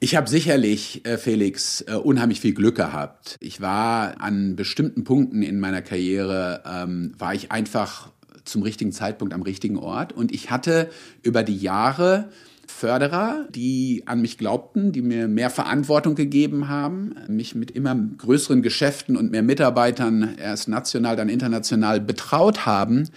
[0.00, 3.36] Ich habe sicherlich, äh, Felix, äh, unheimlich viel Glück gehabt.
[3.40, 8.10] Ich war an bestimmten Punkten in meiner Karriere, ähm, war ich einfach
[8.44, 10.12] zum richtigen Zeitpunkt am richtigen Ort.
[10.12, 10.88] Und ich hatte
[11.22, 12.30] über die Jahre
[12.70, 18.62] Förderer, die an mich glaubten, die mir mehr Verantwortung gegeben haben, mich mit immer größeren
[18.62, 23.08] Geschäften und mehr Mitarbeitern, erst national, dann international betraut haben.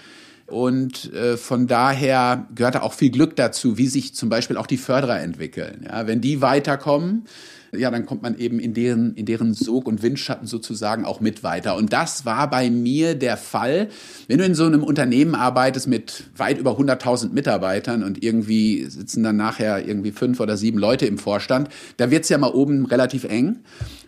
[0.48, 4.78] Und äh, von daher gehörte auch viel Glück dazu, wie sich zum Beispiel auch die
[4.78, 5.86] Förderer entwickeln.
[5.88, 7.26] Ja, wenn die weiterkommen,
[7.74, 11.44] ja, dann kommt man eben in deren, in deren Sog und Windschatten sozusagen auch mit
[11.44, 11.76] weiter.
[11.76, 13.88] Und das war bei mir der Fall.
[14.28, 19.24] Wenn du in so einem Unternehmen arbeitest mit weit über 100.000 Mitarbeitern und irgendwie sitzen
[19.24, 23.24] dann nachher irgendwie fünf oder sieben Leute im Vorstand, da wird's ja mal oben relativ
[23.24, 23.60] eng.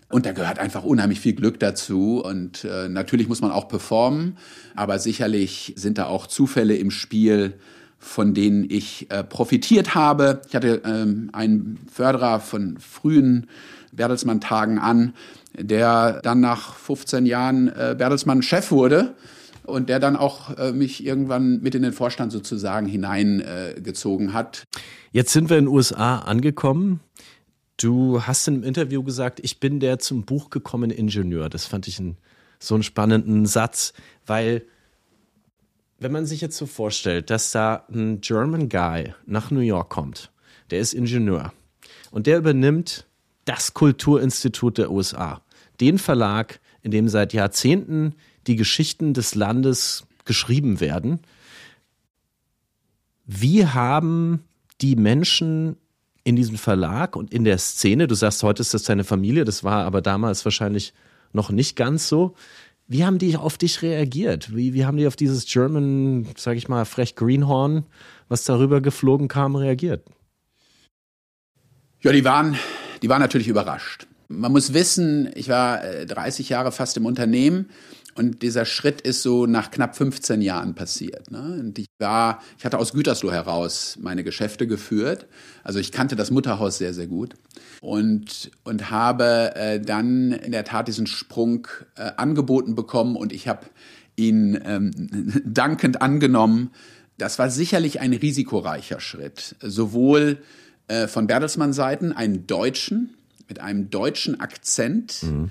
[0.10, 2.22] Und da gehört einfach unheimlich viel Glück dazu.
[2.24, 4.38] Und äh, natürlich muss man auch performen,
[4.76, 7.56] aber sicherlich sind da auch Zufälle im Spiel,
[8.04, 10.42] von denen ich äh, profitiert habe.
[10.48, 13.48] Ich hatte ähm, einen Förderer von frühen
[13.94, 15.14] Bertelsmann-Tagen an,
[15.58, 19.16] der dann nach 15 Jahren äh, Bertelsmann-Chef wurde
[19.64, 24.66] und der dann auch äh, mich irgendwann mit in den Vorstand sozusagen hineingezogen äh, hat.
[25.12, 27.00] Jetzt sind wir in den USA angekommen.
[27.78, 31.50] Du hast in einem Interview gesagt, ich bin der zum Buch gekommene Ingenieur.
[31.50, 32.18] Das fand ich einen,
[32.60, 33.94] so einen spannenden Satz,
[34.26, 34.64] weil
[36.04, 40.32] wenn man sich jetzt so vorstellt, dass da ein German Guy nach New York kommt,
[40.70, 41.54] der ist Ingenieur
[42.12, 43.08] und der übernimmt
[43.46, 45.42] das Kulturinstitut der USA,
[45.80, 48.16] den Verlag, in dem seit Jahrzehnten
[48.48, 51.20] die Geschichten des Landes geschrieben werden.
[53.26, 54.44] Wie haben
[54.82, 55.78] die Menschen
[56.26, 59.64] in diesem Verlag und in der Szene, du sagst, heute ist das deine Familie, das
[59.64, 60.94] war aber damals wahrscheinlich
[61.32, 62.36] noch nicht ganz so.
[62.94, 64.56] Wie haben die auf dich reagiert?
[64.56, 67.88] Wie, wie haben die auf dieses German, sag ich mal, frech Greenhorn,
[68.30, 70.06] was darüber geflogen kam, reagiert?
[72.02, 72.56] Ja, die waren,
[73.02, 74.06] die waren natürlich überrascht.
[74.28, 77.72] Man muss wissen, ich war 30 äh, Jahre fast im Unternehmen
[78.16, 81.32] und dieser Schritt ist so nach knapp 15 Jahren passiert.
[81.32, 81.58] Ne?
[81.60, 85.26] Und ich war, ich hatte aus Gütersloh heraus meine Geschäfte geführt.
[85.64, 87.36] Also ich kannte das Mutterhaus sehr, sehr gut
[87.82, 93.48] und, und habe äh, dann in der Tat diesen Sprung äh, angeboten bekommen und ich
[93.48, 93.66] habe
[94.16, 94.92] ihn ähm,
[95.46, 96.72] dankend angenommen.
[97.18, 100.38] Das war sicherlich ein risikoreicher Schritt, sowohl
[100.88, 103.16] äh, von Bertelsmann Seiten, einen Deutschen
[103.48, 105.50] mit einem deutschen Akzent, mhm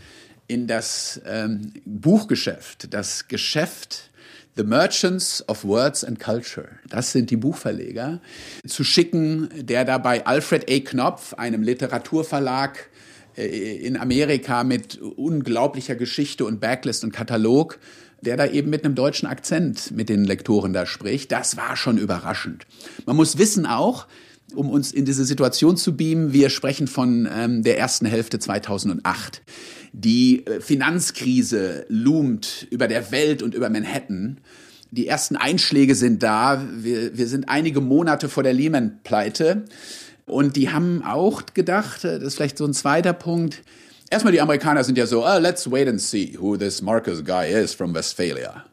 [0.52, 4.10] in das ähm, Buchgeschäft, das Geschäft
[4.54, 8.20] The Merchants of Words and Culture, das sind die Buchverleger,
[8.66, 10.78] zu schicken, der dabei Alfred A.
[10.80, 12.90] Knopf, einem Literaturverlag
[13.34, 17.78] äh, in Amerika mit unglaublicher Geschichte und Backlist und Katalog,
[18.20, 21.96] der da eben mit einem deutschen Akzent mit den Lektoren da spricht, das war schon
[21.96, 22.66] überraschend.
[23.06, 24.06] Man muss wissen auch,
[24.54, 29.42] um uns in diese Situation zu beamen, wir sprechen von ähm, der ersten Hälfte 2008.
[29.92, 34.38] Die äh, Finanzkrise loomt über der Welt und über Manhattan.
[34.90, 36.66] Die ersten Einschläge sind da.
[36.74, 39.64] Wir, wir sind einige Monate vor der Lehman-Pleite.
[40.26, 43.62] Und die haben auch gedacht, äh, das ist vielleicht so ein zweiter Punkt,
[44.10, 47.50] erstmal die Amerikaner sind ja so, oh, let's wait and see who this Marcus guy
[47.50, 48.64] is from Westphalia.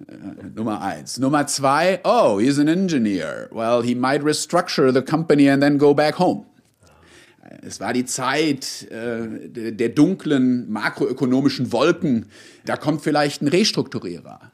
[0.00, 1.18] Uh, Nummer eins.
[1.18, 3.48] Nummer zwei, oh, he's an engineer.
[3.52, 6.46] Well, he might restructure the company and then go back home.
[7.62, 12.26] Es war die Zeit äh, der dunklen makroökonomischen Wolken.
[12.64, 14.52] Da kommt vielleicht ein Restrukturierer,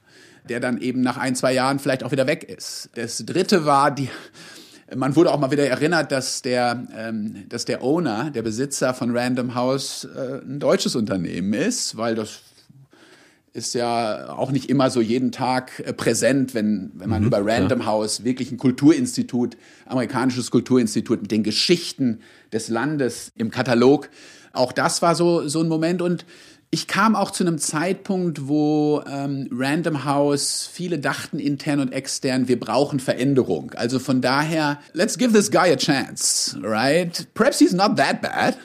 [0.49, 2.91] der dann eben nach ein, zwei Jahren vielleicht auch wieder weg ist.
[2.95, 4.09] Das dritte war die,
[4.95, 9.17] man wurde auch mal wieder erinnert, dass der, ähm, dass der Owner, der Besitzer von
[9.17, 12.41] Random House äh, ein deutsches Unternehmen ist, weil das
[13.57, 17.45] ist ja auch nicht immer so jeden Tag äh, präsent, wenn, wenn man mhm, über
[17.45, 17.87] Random ja.
[17.87, 22.21] House wirklich ein Kulturinstitut, amerikanisches Kulturinstitut mit den Geschichten
[22.53, 24.11] des Landes im Katalog.
[24.53, 26.25] Auch das war so, so ein Moment und
[26.71, 32.49] ich kam auch zu einem Zeitpunkt, wo ähm, Random House, viele dachten intern und extern,
[32.49, 33.73] wir brauchen Veränderung.
[33.77, 37.27] Also von daher, let's give this guy a chance, right?
[37.35, 38.59] Perhaps he's not that bad.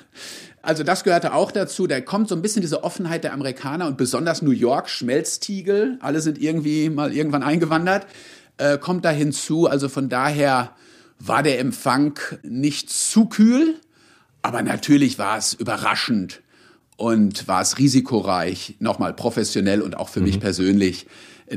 [0.62, 1.88] Also das gehörte auch dazu.
[1.88, 5.98] Da kommt so ein bisschen diese Offenheit der Amerikaner und besonders New York, Schmelztiegel.
[6.02, 8.06] Alle sind irgendwie mal irgendwann eingewandert.
[8.58, 9.68] Äh, kommt da hinzu.
[9.68, 10.76] Also von daher
[11.20, 13.76] war der Empfang nicht zu kühl,
[14.42, 16.42] aber natürlich war es überraschend
[16.98, 20.28] und war es risikoreich, nochmal professionell und auch für mhm.
[20.28, 21.08] mich persönlich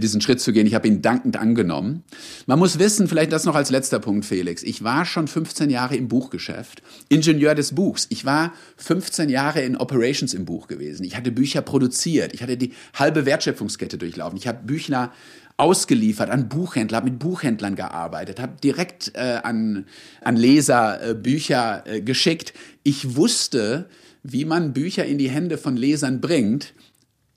[0.00, 0.66] diesen Schritt zu gehen.
[0.66, 2.04] Ich habe ihn dankend angenommen.
[2.46, 4.62] Man muss wissen, vielleicht das noch als letzter Punkt, Felix.
[4.62, 8.06] Ich war schon 15 Jahre im Buchgeschäft, Ingenieur des Buchs.
[8.10, 11.04] Ich war 15 Jahre in Operations im Buch gewesen.
[11.04, 12.34] Ich hatte Bücher produziert.
[12.34, 14.36] Ich hatte die halbe Wertschöpfungskette durchlaufen.
[14.36, 15.12] Ich habe Büchner
[15.56, 19.86] ausgeliefert an Buchhändler, habe mit Buchhändlern gearbeitet, habe direkt äh, an,
[20.20, 22.54] an Leser äh, Bücher äh, geschickt.
[22.82, 23.88] Ich wusste,
[24.22, 26.74] wie man Bücher in die Hände von Lesern bringt,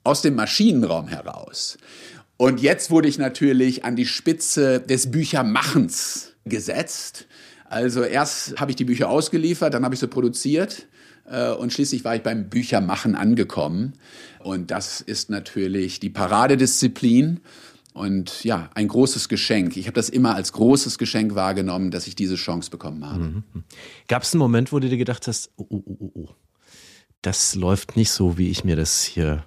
[0.02, 1.76] aus dem Maschinenraum heraus.
[2.38, 7.26] Und jetzt wurde ich natürlich an die Spitze des Büchermachens gesetzt.
[7.64, 10.86] Also erst habe ich die Bücher ausgeliefert, dann habe ich sie produziert
[11.26, 13.94] äh, und schließlich war ich beim Büchermachen angekommen.
[14.38, 17.40] Und das ist natürlich die Paradedisziplin
[17.92, 19.76] und ja, ein großes Geschenk.
[19.76, 23.24] Ich habe das immer als großes Geschenk wahrgenommen, dass ich diese Chance bekommen habe.
[23.24, 23.42] Mhm.
[24.06, 26.28] Gab es einen Moment, wo du dir gedacht hast, oh, oh, oh, oh,
[27.20, 29.44] das läuft nicht so, wie ich mir das hier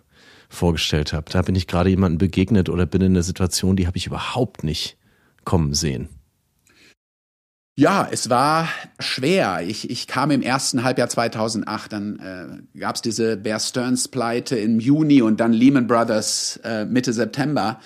[0.52, 1.32] vorgestellt habe.
[1.32, 4.64] Da bin ich gerade jemandem begegnet oder bin in einer Situation, die habe ich überhaupt
[4.64, 4.98] nicht
[5.44, 6.10] kommen sehen.
[7.78, 8.68] Ja, es war
[9.00, 9.62] schwer.
[9.66, 12.20] Ich, ich kam im ersten Halbjahr 2008, dann
[12.76, 17.14] äh, gab es diese Bear Stearns Pleite im Juni und dann Lehman Brothers äh, Mitte
[17.14, 17.80] September.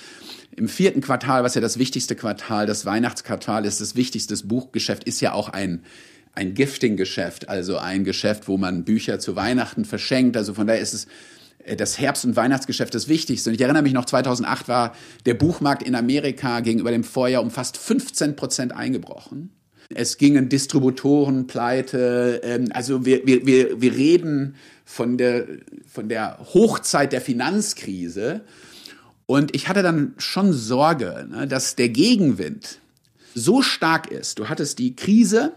[0.58, 5.22] Im vierten Quartal, was ja das wichtigste Quartal, das Weihnachtsquartal ist, das wichtigste Buchgeschäft, ist
[5.22, 5.84] ja auch ein
[6.36, 10.36] ein Gifting-Geschäft, also ein Geschäft, wo man Bücher zu Weihnachten verschenkt.
[10.36, 11.08] Also von daher ist es
[11.78, 13.50] das Herbst- und Weihnachtsgeschäft das Wichtigste.
[13.50, 17.52] Und ich erinnere mich noch, 2008 war der Buchmarkt in Amerika gegenüber dem Vorjahr um
[17.52, 19.52] fast 15 Prozent eingebrochen.
[19.94, 22.42] Es gingen Distributoren pleite.
[22.44, 25.48] Ähm, also wir, wir, wir, wir reden von der,
[25.88, 28.42] von der Hochzeit der Finanzkrise.
[29.26, 32.80] Und ich hatte dann schon Sorge, ne, dass der Gegenwind
[33.34, 34.40] so stark ist.
[34.40, 35.54] Du hattest die Krise,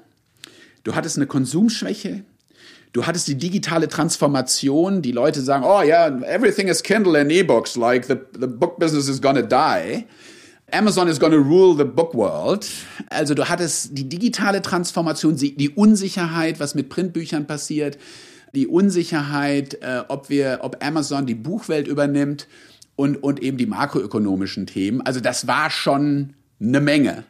[0.84, 2.24] du hattest eine Konsumschwäche,
[2.98, 7.30] Du hattest die digitale Transformation, die Leute sagen, oh ja, yeah, everything is Kindle and
[7.30, 10.04] E-Books, like the, the book business is gonna die.
[10.72, 12.68] Amazon is gonna rule the book world.
[13.08, 17.98] Also du hattest die digitale Transformation, die Unsicherheit, was mit Printbüchern passiert,
[18.52, 22.48] die Unsicherheit, äh, ob wir, ob Amazon die Buchwelt übernimmt
[22.96, 25.02] und, und eben die makroökonomischen Themen.
[25.02, 27.22] Also das war schon eine Menge.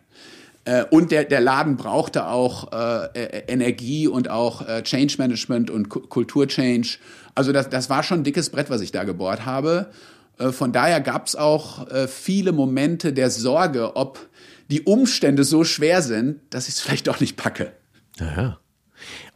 [0.68, 5.88] Äh, und der, der Laden brauchte auch äh, Energie und auch äh, Change Management und
[5.88, 6.98] Kulturchange.
[7.34, 9.90] Also das, das war schon ein dickes Brett, was ich da gebohrt habe.
[10.36, 14.28] Äh, von daher gab es auch äh, viele Momente der Sorge, ob
[14.70, 17.72] die Umstände so schwer sind, dass ich es vielleicht doch nicht packe.
[18.20, 18.58] Aha.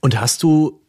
[0.00, 0.82] Und hast du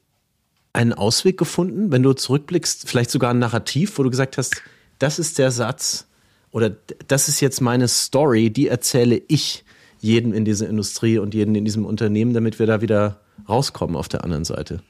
[0.74, 4.62] einen Ausweg gefunden, wenn du zurückblickst, vielleicht sogar ein Narrativ, wo du gesagt hast,
[5.00, 6.06] das ist der Satz
[6.52, 6.76] oder
[7.08, 9.64] das ist jetzt meine Story, die erzähle ich
[10.04, 14.10] jeden in dieser Industrie und jeden in diesem Unternehmen, damit wir da wieder rauskommen auf
[14.10, 14.82] der anderen Seite?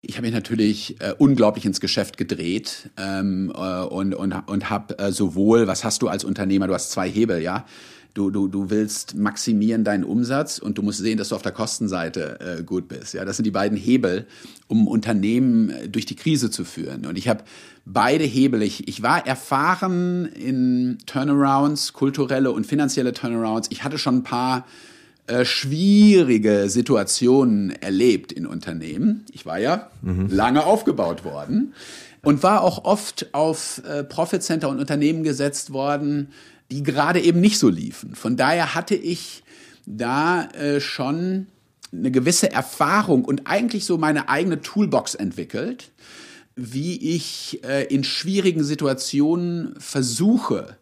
[0.00, 4.98] Ich habe mich natürlich äh, unglaublich ins Geschäft gedreht ähm, äh, und, und, und habe
[4.98, 7.66] äh, sowohl, was hast du als Unternehmer, du hast zwei Hebel, ja.
[8.14, 11.50] Du, du, du willst maximieren deinen Umsatz und du musst sehen, dass du auf der
[11.50, 13.12] Kostenseite äh, gut bist.
[13.12, 14.26] Ja, das sind die beiden Hebel,
[14.68, 17.06] um Unternehmen äh, durch die Krise zu führen.
[17.06, 17.42] Und ich habe
[17.84, 18.62] beide Hebel.
[18.62, 23.68] Ich, ich war erfahren in Turnarounds, kulturelle und finanzielle Turnarounds.
[23.72, 24.64] Ich hatte schon ein paar
[25.26, 29.24] äh, schwierige Situationen erlebt in Unternehmen.
[29.32, 30.28] Ich war ja mhm.
[30.30, 31.74] lange aufgebaut worden
[32.22, 36.28] und war auch oft auf äh, Profit Center und Unternehmen gesetzt worden,
[36.70, 38.14] die gerade eben nicht so liefen.
[38.14, 39.42] Von daher hatte ich
[39.86, 41.46] da äh, schon
[41.92, 45.92] eine gewisse Erfahrung und eigentlich so meine eigene Toolbox entwickelt,
[46.56, 50.76] wie ich äh, in schwierigen Situationen versuche,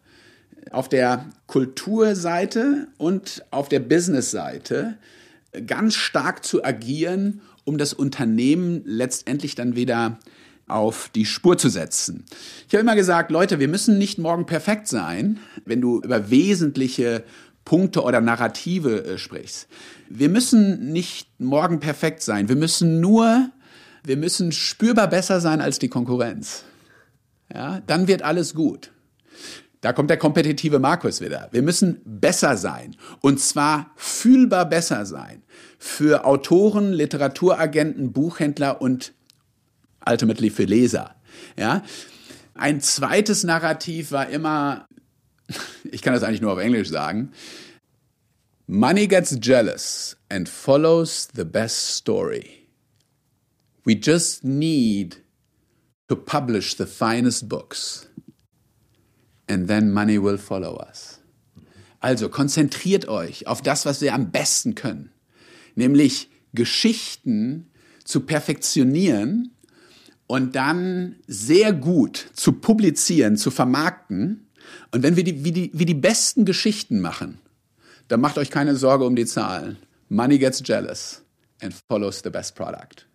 [0.71, 4.97] auf der Kulturseite und auf der Businessseite
[5.67, 10.19] ganz stark zu agieren, um das Unternehmen letztendlich dann wieder
[10.67, 12.25] auf die Spur zu setzen.
[12.67, 17.23] Ich habe immer gesagt, Leute, wir müssen nicht morgen perfekt sein, wenn du über wesentliche
[17.65, 19.67] Punkte oder Narrative äh, sprichst.
[20.09, 22.49] Wir müssen nicht morgen perfekt sein.
[22.49, 23.49] Wir müssen nur,
[24.03, 26.63] wir müssen spürbar besser sein als die Konkurrenz.
[27.53, 28.91] Ja, dann wird alles gut.
[29.81, 31.49] Da kommt der kompetitive Markus wieder.
[31.51, 32.95] Wir müssen besser sein.
[33.19, 35.43] Und zwar fühlbar besser sein.
[35.77, 39.13] Für Autoren, Literaturagenten, Buchhändler und
[40.05, 41.15] ultimately für Leser.
[41.57, 41.83] Ja.
[42.53, 44.87] Ein zweites Narrativ war immer,
[45.91, 47.31] ich kann das eigentlich nur auf Englisch sagen,
[48.67, 52.69] Money gets jealous and follows the best story.
[53.85, 55.17] We just need
[56.07, 58.07] to publish the finest books
[59.49, 61.19] and then money will follow us.
[61.99, 65.11] Also konzentriert euch auf das, was wir am besten können,
[65.75, 67.69] nämlich Geschichten
[68.03, 69.51] zu perfektionieren
[70.33, 74.47] und dann sehr gut zu publizieren, zu vermarkten.
[74.89, 77.37] Und wenn wir die, wie, die, wie die besten Geschichten machen,
[78.07, 79.77] dann macht euch keine Sorge um die Zahlen.
[80.09, 81.21] Money gets jealous
[81.61, 83.05] and follows the best product.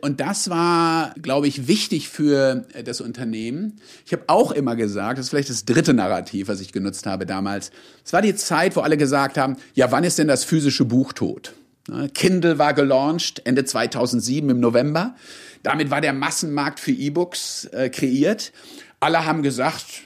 [0.00, 3.76] Und das war, glaube ich, wichtig für äh, das Unternehmen.
[4.04, 7.26] Ich habe auch immer gesagt, das ist vielleicht das dritte Narrativ, was ich genutzt habe
[7.26, 7.70] damals.
[8.04, 11.12] Es war die Zeit, wo alle gesagt haben, ja, wann ist denn das physische Buch
[11.12, 11.54] tot?
[11.88, 15.14] Ne, Kindle war gelauncht Ende 2007 im November.
[15.62, 18.52] Damit war der Massenmarkt für E-Books äh, kreiert.
[19.00, 20.04] Alle haben gesagt,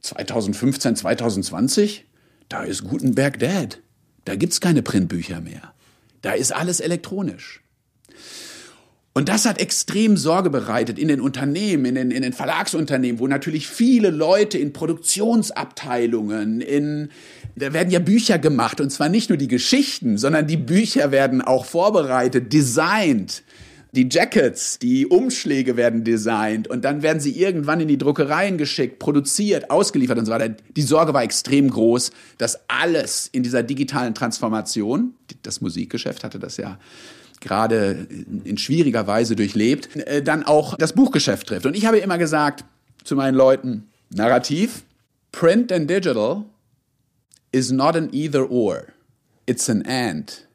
[0.00, 2.04] 2015, 2020,
[2.48, 3.80] da ist Gutenberg dead.
[4.24, 5.74] Da gibt's keine Printbücher mehr.
[6.22, 7.62] Da ist alles elektronisch.
[9.18, 13.26] Und das hat extrem Sorge bereitet in den Unternehmen, in den, in den Verlagsunternehmen, wo
[13.26, 17.08] natürlich viele Leute in Produktionsabteilungen, in,
[17.56, 21.42] da werden ja Bücher gemacht und zwar nicht nur die Geschichten, sondern die Bücher werden
[21.42, 23.42] auch vorbereitet, designt.
[23.90, 29.00] Die Jackets, die Umschläge werden designt und dann werden sie irgendwann in die Druckereien geschickt,
[29.00, 30.54] produziert, ausgeliefert und so weiter.
[30.76, 36.56] Die Sorge war extrem groß, dass alles in dieser digitalen Transformation, das Musikgeschäft hatte das
[36.56, 36.78] ja
[37.40, 38.06] gerade
[38.44, 41.66] in schwieriger Weise durchlebt, äh, dann auch das Buchgeschäft trifft.
[41.66, 42.64] Und ich habe immer gesagt
[43.04, 44.84] zu meinen Leuten, Narrativ,
[45.32, 46.44] Print and Digital
[47.52, 48.92] is not an either or,
[49.46, 50.46] it's an and.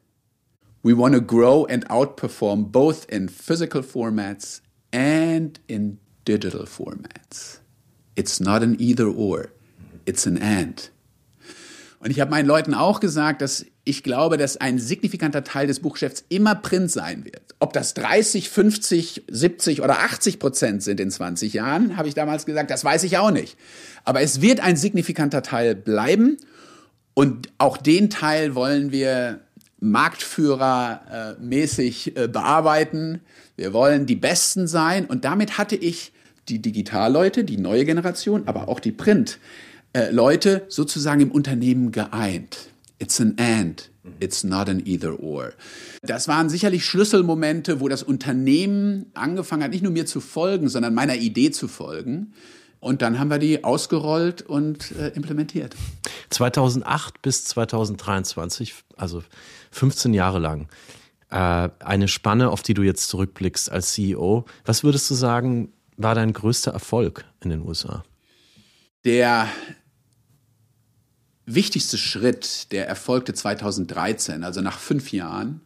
[0.82, 4.60] We want to grow and outperform both in physical formats
[4.92, 7.60] and in digital formats.
[8.16, 9.52] It's not an either or,
[10.04, 10.90] it's an and.
[12.04, 15.80] Und ich habe meinen Leuten auch gesagt, dass ich glaube, dass ein signifikanter Teil des
[15.80, 17.54] Buchgeschäfts immer Print sein wird.
[17.60, 22.44] Ob das 30, 50, 70 oder 80 Prozent sind in 20 Jahren, habe ich damals
[22.44, 23.56] gesagt, das weiß ich auch nicht.
[24.04, 26.36] Aber es wird ein signifikanter Teil bleiben
[27.14, 29.40] und auch den Teil wollen wir
[29.80, 33.22] marktführermäßig äh, bearbeiten.
[33.56, 36.12] Wir wollen die Besten sein und damit hatte ich
[36.50, 39.38] die Digitalleute, die neue Generation, aber auch die Print
[39.94, 42.68] äh, Leute sozusagen im Unternehmen geeint.
[42.98, 43.90] It's an and.
[44.20, 45.54] It's not an either or.
[46.02, 50.92] Das waren sicherlich Schlüsselmomente, wo das Unternehmen angefangen hat, nicht nur mir zu folgen, sondern
[50.92, 52.34] meiner Idee zu folgen.
[52.80, 55.74] Und dann haben wir die ausgerollt und äh, implementiert.
[56.28, 59.22] 2008 bis 2023, also
[59.70, 60.68] 15 Jahre lang,
[61.30, 64.44] äh, eine Spanne, auf die du jetzt zurückblickst als CEO.
[64.66, 68.04] Was würdest du sagen, war dein größter Erfolg in den USA?
[69.04, 69.48] Der
[71.46, 75.60] wichtigste Schritt, der erfolgte 2013, also nach fünf Jahren,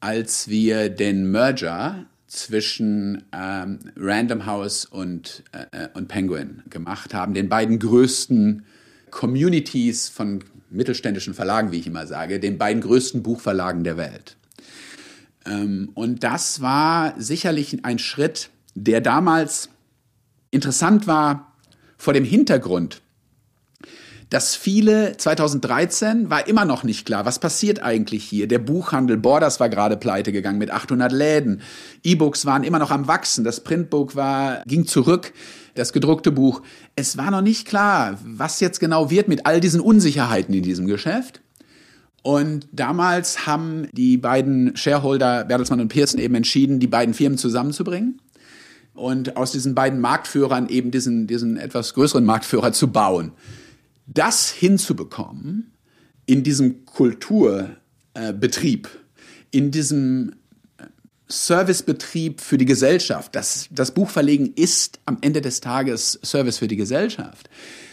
[0.00, 7.48] als wir den Merger zwischen ähm, Random House und, äh, und Penguin gemacht haben, den
[7.48, 8.64] beiden größten
[9.10, 14.36] Communities von mittelständischen Verlagen, wie ich immer sage, den beiden größten Buchverlagen der Welt.
[15.44, 19.68] Ähm, und das war sicherlich ein Schritt, der damals
[20.50, 21.56] interessant war
[21.96, 23.02] vor dem Hintergrund,
[24.30, 28.46] dass viele 2013 war immer noch nicht klar, was passiert eigentlich hier.
[28.46, 31.62] Der Buchhandel Borders war gerade pleite gegangen mit 800 Läden.
[32.04, 33.42] E-Books waren immer noch am wachsen.
[33.42, 35.32] Das Printbook war ging zurück.
[35.74, 36.62] Das gedruckte Buch.
[36.94, 40.86] Es war noch nicht klar, was jetzt genau wird mit all diesen Unsicherheiten in diesem
[40.86, 41.40] Geschäft.
[42.22, 48.20] Und damals haben die beiden Shareholder, Bertelsmann und Pearson, eben entschieden, die beiden Firmen zusammenzubringen
[48.94, 53.32] und aus diesen beiden Marktführern eben diesen, diesen etwas größeren Marktführer zu bauen.
[54.12, 55.72] Das hinzubekommen
[56.26, 58.88] in diesem Kulturbetrieb,
[59.52, 60.34] in diesem
[61.28, 63.36] Servicebetrieb für die Gesellschaft.
[63.36, 67.48] Das, das Buchverlegen ist am Ende des Tages Service für die Gesellschaft.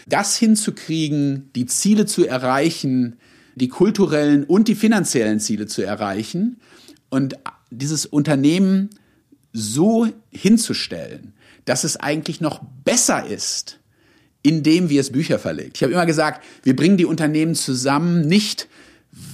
[0.07, 3.17] Das hinzukriegen, die Ziele zu erreichen,
[3.55, 6.59] die kulturellen und die finanziellen Ziele zu erreichen
[7.09, 7.35] und
[7.69, 8.89] dieses Unternehmen
[9.53, 11.33] so hinzustellen,
[11.65, 13.79] dass es eigentlich noch besser ist,
[14.47, 15.75] indem wir es Bücher verlegt.
[15.75, 18.69] Ich habe immer gesagt, wir bringen die Unternehmen zusammen nicht,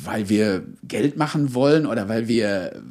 [0.03, 2.81] weil wir Geld machen wollen oder weil wir,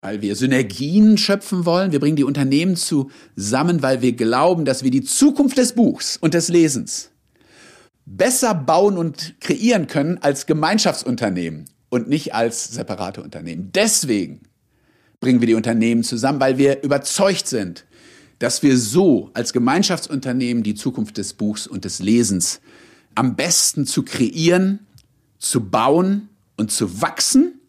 [0.00, 1.92] weil wir Synergien schöpfen wollen.
[1.92, 6.32] Wir bringen die Unternehmen zusammen, weil wir glauben, dass wir die Zukunft des Buchs und
[6.32, 7.10] des Lesens
[8.06, 13.70] besser bauen und kreieren können als Gemeinschaftsunternehmen und nicht als separate Unternehmen.
[13.74, 14.40] Deswegen
[15.20, 17.84] bringen wir die Unternehmen zusammen, weil wir überzeugt sind,
[18.40, 22.60] dass wir so als Gemeinschaftsunternehmen die Zukunft des Buchs und des Lesens
[23.14, 24.80] am besten zu kreieren,
[25.38, 27.60] zu bauen und zu wachsen.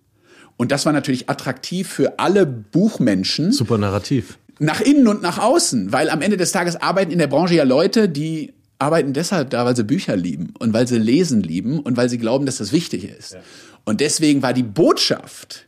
[0.58, 3.52] Und das war natürlich attraktiv für alle Buchmenschen.
[3.52, 4.38] Super narrativ.
[4.60, 7.64] Nach innen und nach außen, weil am Ende des Tages arbeiten in der Branche ja
[7.64, 11.98] Leute, die arbeiten deshalb da, weil sie Bücher lieben und weil sie lesen lieben und
[11.98, 13.34] weil sie glauben, dass das wichtig ist.
[13.34, 13.40] Ja.
[13.84, 15.68] Und deswegen war die Botschaft,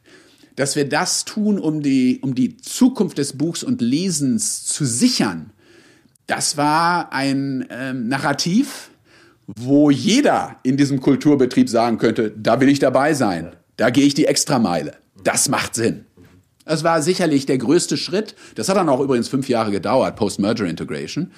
[0.55, 5.51] dass wir das tun, um die, um die Zukunft des Buchs und Lesens zu sichern.
[6.27, 8.91] Das war ein ähm, Narrativ,
[9.47, 14.13] wo jeder in diesem Kulturbetrieb sagen könnte, da will ich dabei sein, da gehe ich
[14.13, 14.93] die Extrameile.
[15.23, 16.05] Das macht Sinn.
[16.65, 18.35] Das war sicherlich der größte Schritt.
[18.55, 21.31] Das hat dann auch übrigens fünf Jahre gedauert, Post-Merger Integration.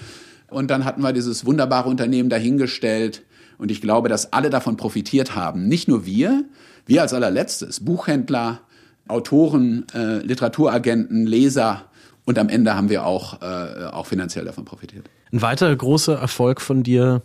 [0.49, 3.23] Und dann hatten wir dieses wunderbare Unternehmen dahingestellt.
[3.57, 5.67] Und ich glaube, dass alle davon profitiert haben.
[5.67, 6.45] Nicht nur wir,
[6.85, 8.61] wir als allerletztes, Buchhändler,
[9.07, 11.85] Autoren, äh, Literaturagenten, Leser
[12.25, 15.09] und am Ende haben wir auch, äh, auch finanziell davon profitiert.
[15.31, 17.21] Ein weiterer großer Erfolg von dir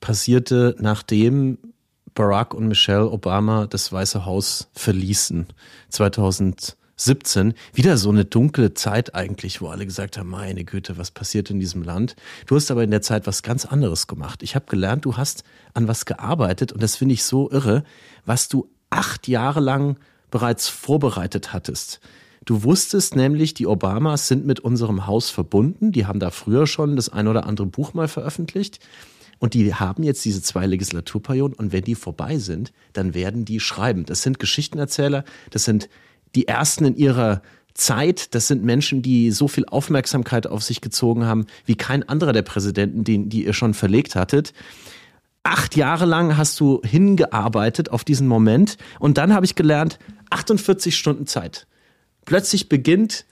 [0.00, 1.58] passierte, nachdem
[2.14, 5.46] Barack und Michelle Obama das Weiße Haus verließen,
[5.88, 7.54] 2017.
[7.72, 11.60] Wieder so eine dunkle Zeit eigentlich, wo alle gesagt haben, meine Güte, was passiert in
[11.60, 12.16] diesem Land?
[12.46, 14.42] Du hast aber in der Zeit was ganz anderes gemacht.
[14.42, 15.44] Ich habe gelernt, du hast
[15.74, 17.84] an was gearbeitet und das finde ich so irre,
[18.24, 19.96] was du acht Jahre lang
[20.30, 22.00] bereits vorbereitet hattest.
[22.44, 25.92] Du wusstest nämlich, die Obamas sind mit unserem Haus verbunden.
[25.92, 28.80] Die haben da früher schon das ein oder andere Buch mal veröffentlicht.
[29.38, 31.56] Und die haben jetzt diese zwei Legislaturperioden.
[31.56, 34.06] Und wenn die vorbei sind, dann werden die schreiben.
[34.06, 35.24] Das sind Geschichtenerzähler.
[35.50, 35.88] Das sind
[36.34, 37.42] die ersten in ihrer
[37.74, 38.34] Zeit.
[38.34, 42.42] Das sind Menschen, die so viel Aufmerksamkeit auf sich gezogen haben, wie kein anderer der
[42.42, 44.52] Präsidenten, den, die ihr schon verlegt hattet
[45.48, 49.98] acht Jahre lang hast du hingearbeitet auf diesen Moment und dann habe ich gelernt,
[50.30, 51.66] 48 Stunden Zeit.
[52.26, 53.24] Plötzlich beginnt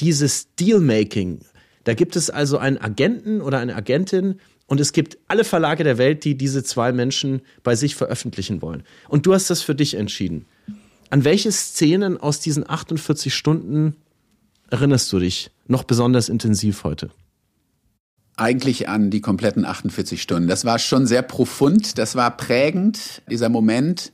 [0.00, 1.40] dieses Dealmaking.
[1.84, 5.98] Da gibt es also einen Agenten oder eine Agentin und es gibt alle Verlage der
[5.98, 8.82] Welt, die diese zwei Menschen bei sich veröffentlichen wollen.
[9.08, 10.46] Und du hast das für dich entschieden.
[11.10, 13.96] An welche Szenen aus diesen 48 Stunden
[14.70, 17.10] erinnerst du dich noch besonders intensiv heute?
[18.36, 20.48] Eigentlich an die kompletten 48 Stunden.
[20.48, 24.12] Das war schon sehr profund, das war prägend, dieser Moment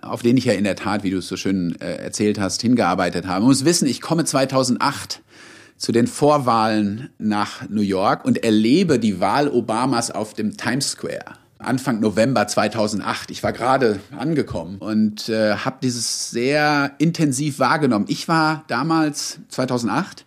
[0.00, 2.62] auf den ich ja in der Tat, wie du es so schön äh, erzählt hast,
[2.62, 3.40] hingearbeitet habe.
[3.40, 5.22] Man muss wissen, ich komme 2008
[5.76, 11.24] zu den Vorwahlen nach New York und erlebe die Wahl Obamas auf dem Times Square.
[11.58, 13.32] Anfang November 2008.
[13.32, 18.06] Ich war gerade angekommen und äh, habe dieses sehr intensiv wahrgenommen.
[18.08, 20.24] Ich war damals 2008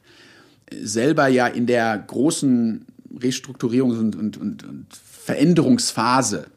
[0.82, 2.86] selber ja in der großen
[3.20, 6.48] Restrukturierungs- und, und, und, und Veränderungsphase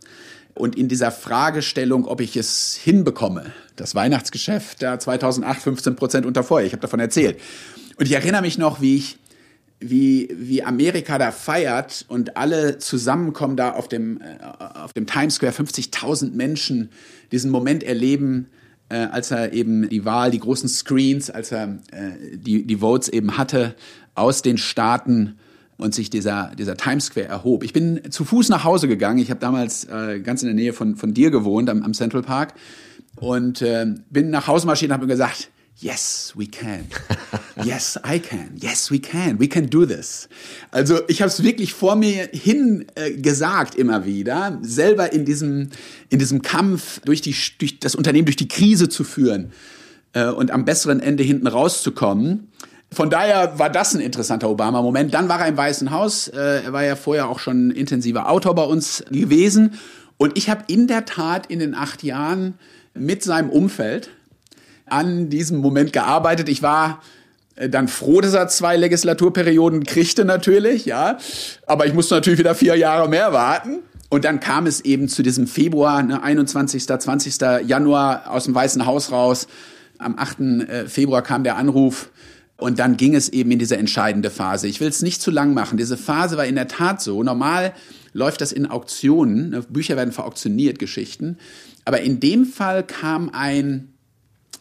[0.54, 6.44] und in dieser Fragestellung, ob ich es hinbekomme, das Weihnachtsgeschäft da 2008 15 Prozent unter
[6.44, 7.40] Feuer, ich habe davon erzählt.
[7.96, 9.18] Und ich erinnere mich noch, wie ich
[9.80, 15.34] wie, wie Amerika da feiert und alle zusammenkommen da auf dem, äh, auf dem Times
[15.34, 16.90] Square, 50.000 Menschen
[17.32, 18.48] diesen Moment erleben,
[18.88, 23.08] äh, als er eben die Wahl, die großen Screens, als er äh, die, die Votes
[23.08, 23.74] eben hatte
[24.14, 25.38] aus den Staaten
[25.84, 27.62] und sich dieser, dieser Times Square erhob.
[27.62, 29.18] Ich bin zu Fuß nach Hause gegangen.
[29.18, 32.22] Ich habe damals äh, ganz in der Nähe von, von dir gewohnt, am, am Central
[32.22, 32.54] Park.
[33.16, 36.86] Und äh, bin nach Hause marschiert und habe mir gesagt, Yes, we can.
[37.64, 38.56] Yes, I can.
[38.56, 39.38] Yes, we can.
[39.38, 40.28] We can do this.
[40.70, 45.70] Also ich habe es wirklich vor mir hin äh, gesagt immer wieder, selber in diesem
[46.08, 49.52] in diesem Kampf durch die durch das Unternehmen durch die Krise zu führen
[50.14, 52.48] äh, und am besseren Ende hinten rauszukommen.
[52.94, 55.12] Von daher war das ein interessanter Obama-Moment.
[55.12, 56.28] Dann war er im Weißen Haus.
[56.28, 59.74] Äh, er war ja vorher auch schon intensiver Autor bei uns gewesen.
[60.16, 62.54] Und ich habe in der Tat in den acht Jahren
[62.94, 64.10] mit seinem Umfeld
[64.86, 66.48] an diesem Moment gearbeitet.
[66.48, 67.02] Ich war
[67.56, 71.18] äh, dann froh, dass er zwei Legislaturperioden kriegte natürlich, ja.
[71.66, 73.80] Aber ich musste natürlich wieder vier Jahre mehr warten.
[74.08, 77.40] Und dann kam es eben zu diesem Februar, ne, 21., 20.
[77.66, 79.48] Januar aus dem Weißen Haus raus.
[79.98, 80.40] Am 8.
[80.40, 82.10] Äh, Februar kam der Anruf.
[82.56, 84.68] Und dann ging es eben in diese entscheidende Phase.
[84.68, 85.76] Ich will es nicht zu lang machen.
[85.76, 87.22] Diese Phase war in der Tat so.
[87.22, 87.74] Normal
[88.12, 89.50] läuft das in Auktionen.
[89.50, 91.38] Ne, Bücher werden verauktioniert, Geschichten.
[91.84, 93.94] Aber in dem Fall kam ein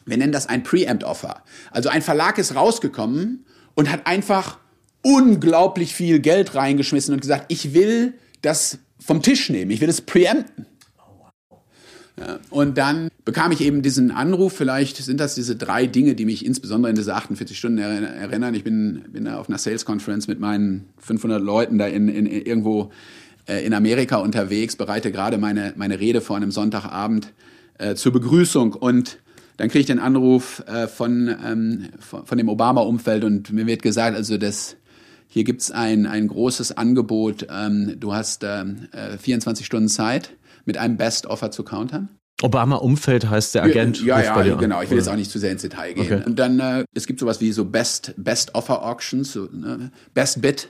[0.06, 1.44] wir nennen das ein Preempt-Offer.
[1.72, 4.60] Also ein Verlag ist rausgekommen und hat einfach
[5.02, 10.02] unglaublich viel Geld reingeschmissen und gesagt, ich will das vom Tisch nehmen, ich will es
[10.02, 10.66] preempten.
[12.52, 16.46] Und dann bekam ich eben diesen Anruf, vielleicht sind das diese drei Dinge, die mich
[16.46, 18.54] insbesondere in diese 48 Stunden erinnern.
[18.54, 22.28] Ich bin, bin da auf einer Sales Conference mit meinen 500 Leuten da in, in,
[22.28, 22.92] irgendwo
[23.48, 27.34] äh, in Amerika unterwegs, bereite gerade meine, meine Rede vor einem Sonntagabend
[27.80, 28.74] äh, zur Begrüßung.
[28.74, 29.18] Und
[29.58, 33.24] dann kriege ich den Anruf äh, von, ähm, von, von dem Obama-Umfeld.
[33.24, 34.76] Und mir wird gesagt, also das,
[35.28, 40.32] hier gibt's ein, ein großes Angebot, ähm, du hast ähm, äh, 24 Stunden Zeit,
[40.66, 42.10] mit einem Best-Offer zu countern.
[42.42, 44.04] Obama-Umfeld heißt der Agent.
[44.04, 44.82] Ja, ja, ja genau.
[44.82, 46.06] Ich will jetzt auch nicht zu sehr ins Detail gehen.
[46.06, 46.24] Okay.
[46.26, 49.92] Und dann, äh, es gibt sowas wie so Best, Best Offer Auctions, so, ne?
[50.14, 50.70] Best Bid.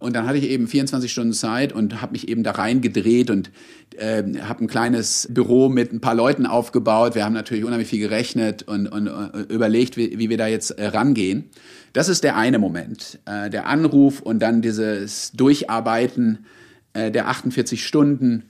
[0.00, 3.50] Und dann hatte ich eben 24 Stunden Zeit und habe mich eben da reingedreht und
[3.96, 7.16] äh, habe ein kleines Büro mit ein paar Leuten aufgebaut.
[7.16, 10.70] Wir haben natürlich unheimlich viel gerechnet und, und, und überlegt, wie, wie wir da jetzt
[10.72, 11.50] äh, rangehen.
[11.94, 16.46] Das ist der eine Moment, äh, der Anruf und dann dieses Durcharbeiten
[16.92, 18.44] äh, der 48 Stunden.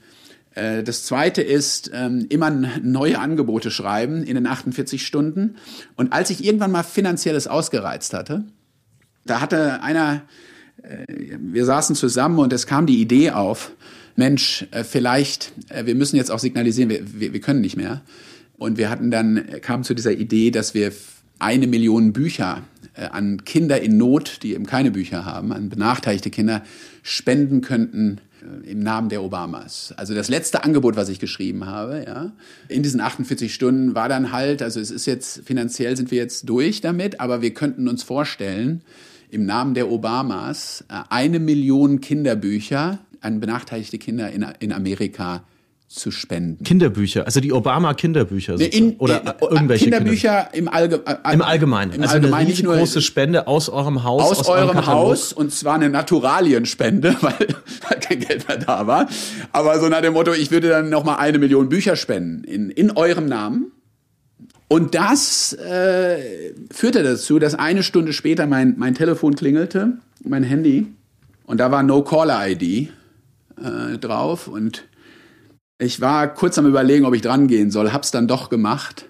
[0.55, 5.55] Äh, das zweite ist, ähm, immer neue Angebote schreiben in den 48 Stunden.
[5.95, 8.45] Und als ich irgendwann mal finanzielles ausgereizt hatte,
[9.25, 10.23] da hatte einer
[10.81, 11.05] äh,
[11.39, 13.71] wir saßen zusammen und es kam die Idee auf,
[14.15, 18.01] Mensch, äh, vielleicht, wir müssen jetzt auch signalisieren, wir, wir, können nicht mehr.
[18.57, 20.91] Und wir hatten dann, kamen zu dieser Idee, dass wir
[21.37, 22.63] eine Million Bücher
[22.95, 26.63] an Kinder in Not, die eben keine Bücher haben, an benachteiligte Kinder,
[27.01, 28.19] spenden könnten
[28.63, 29.93] im Namen der Obamas.
[29.97, 32.31] Also das letzte Angebot, was ich geschrieben habe, ja,
[32.67, 36.47] in diesen 48 Stunden war dann halt, also es ist jetzt, finanziell sind wir jetzt
[36.47, 38.81] durch damit, aber wir könnten uns vorstellen,
[39.31, 45.43] im Namen der Obamas äh, eine Million Kinderbücher an benachteiligte Kinder in, in Amerika
[45.89, 46.63] zu spenden.
[46.63, 51.91] Kinderbücher, also die Obama-Kinderbücher in, oder in, äh, irgendwelche Kinderbücher im, Allge äh, im Allgemeinen.
[51.93, 55.33] Im also Allgemeinen eine nicht nur große Spende aus eurem Haus, aus, aus eurem Haus
[55.33, 57.33] und zwar eine Naturalienspende, weil,
[57.89, 59.09] weil kein Geld mehr da war.
[59.51, 62.69] Aber so nach dem Motto, ich würde dann noch mal eine Million Bücher spenden in
[62.69, 63.71] in eurem Namen
[64.67, 70.85] und das äh, führte dazu, dass eine Stunde später mein, mein Telefon klingelte, mein Handy,
[71.47, 72.61] und da war No Caller ID
[73.57, 74.47] äh, drauf.
[74.47, 74.83] Und
[75.79, 79.05] ich war kurz am Überlegen, ob ich dran gehen soll, hab's dann doch gemacht.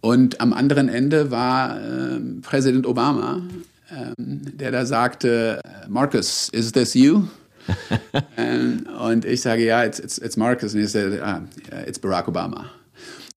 [0.00, 3.42] Und am anderen Ende war äh, Präsident Obama,
[3.88, 7.24] äh, der da sagte, Marcus, is this you?
[9.08, 10.74] und ich sage, ja, it's, it's, it's Marcus.
[10.74, 11.42] Und er sagte, ah,
[11.86, 12.66] it's Barack Obama.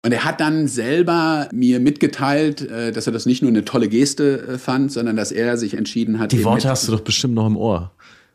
[0.04, 3.88] Und er hat dann selber mir mitgeteilt, äh, dass er das nicht nur eine tolle
[3.88, 6.32] Geste äh, fand, sondern dass er sich entschieden hat.
[6.34, 7.92] Die Worte hast du doch bestimmt noch im Ohr.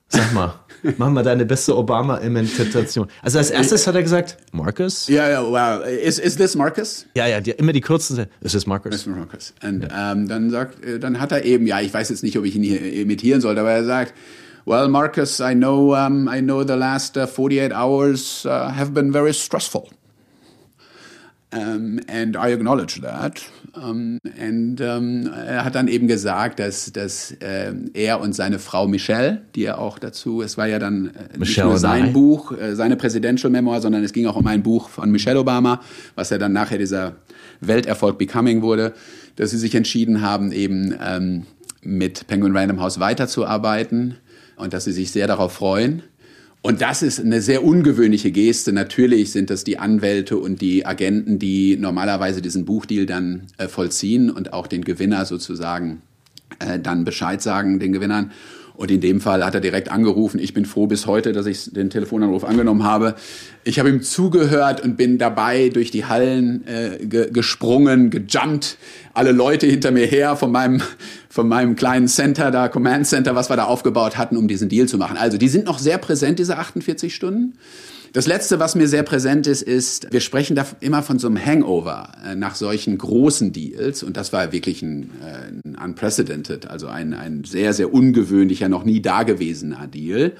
[0.08, 0.54] Sag mal.
[0.98, 3.08] Mach mal deine beste Obama-Imitation.
[3.22, 5.08] Also als erstes hat er gesagt, Marcus?
[5.08, 5.86] Ja, ja, wow.
[5.86, 7.06] Is, is this Marcus?
[7.16, 8.94] Ja, ja, die, immer die kurzen, is this Marcus?
[8.94, 9.54] Is Marcus.
[9.62, 10.12] Und ja.
[10.12, 12.54] ähm, dann sagt, äh, dann hat er eben, ja, ich weiß jetzt nicht, ob ich
[12.54, 14.14] ihn hier imitieren sollte, aber er sagt,
[14.66, 19.12] Well, Marcus, I know, um, I know the last uh, 48 hours uh, have been
[19.12, 19.90] very stressful.
[21.52, 23.46] Um, and I acknowledge that.
[23.76, 28.86] Um, and um, er hat dann eben gesagt, dass, dass äh, er und seine Frau
[28.86, 32.76] Michelle, die er auch dazu, es war ja dann äh, nicht nur sein Buch, äh,
[32.76, 35.80] seine Presidential Memoir, sondern es ging auch um ein Buch von Michelle Obama,
[36.14, 37.16] was ja dann nachher dieser
[37.60, 38.94] Welterfolg Becoming wurde,
[39.36, 41.46] dass sie sich entschieden haben, eben ähm,
[41.82, 44.16] mit Penguin Random House weiterzuarbeiten
[44.56, 46.02] und dass sie sich sehr darauf freuen.
[46.66, 48.72] Und das ist eine sehr ungewöhnliche Geste.
[48.72, 54.30] Natürlich sind das die Anwälte und die Agenten, die normalerweise diesen Buchdeal dann äh, vollziehen
[54.30, 56.00] und auch den Gewinner sozusagen
[56.60, 58.32] äh, dann Bescheid sagen, den Gewinnern.
[58.76, 60.40] Und in dem Fall hat er direkt angerufen.
[60.40, 63.14] Ich bin froh bis heute, dass ich den Telefonanruf angenommen habe.
[63.62, 68.76] Ich habe ihm zugehört und bin dabei durch die Hallen äh, ge gesprungen, gejumpt.
[69.12, 70.82] Alle Leute hinter mir her von meinem,
[71.28, 74.88] von meinem kleinen Center da, Command Center, was wir da aufgebaut hatten, um diesen Deal
[74.88, 75.16] zu machen.
[75.16, 77.56] Also die sind noch sehr präsent, diese 48 Stunden.
[78.14, 81.44] Das letzte, was mir sehr präsent ist, ist, wir sprechen da immer von so einem
[81.44, 84.04] Hangover äh, nach solchen großen Deals.
[84.04, 88.84] Und das war wirklich ein, äh, ein unprecedented, also ein, ein sehr, sehr ungewöhnlicher, noch
[88.84, 90.34] nie dagewesener Deal.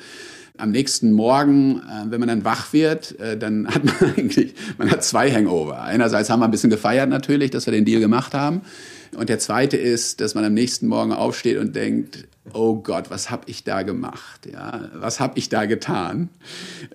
[0.57, 5.03] am nächsten Morgen, äh, wenn man dann wach wird, dann hat man eigentlich, man hat
[5.03, 5.83] zwei Hangover.
[5.83, 8.61] Einerseits haben wir ein bisschen gefeiert natürlich, dass wir den Deal gemacht haben.
[9.17, 13.31] Und der zweite ist, dass man am nächsten Morgen aufsteht und denkt, oh Gott, was
[13.31, 14.47] habe ich da gemacht?
[14.51, 16.29] Ja, was habe ich da getan?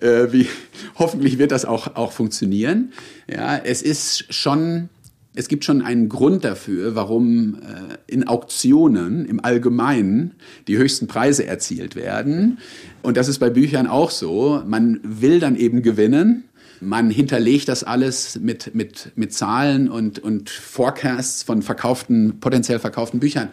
[0.00, 0.46] Äh, wie,
[0.96, 2.92] hoffentlich wird das auch, auch funktionieren.
[3.28, 4.88] Ja, es ist schon
[5.34, 10.32] es gibt schon einen Grund dafür, warum äh, in Auktionen im Allgemeinen
[10.66, 12.58] die höchsten Preise erzielt werden.
[13.02, 14.62] Und das ist bei Büchern auch so.
[14.66, 16.44] Man will dann eben gewinnen.
[16.80, 23.20] Man hinterlegt das alles mit, mit, mit Zahlen und, und Forecasts von verkauften, potenziell verkauften
[23.20, 23.50] Büchern.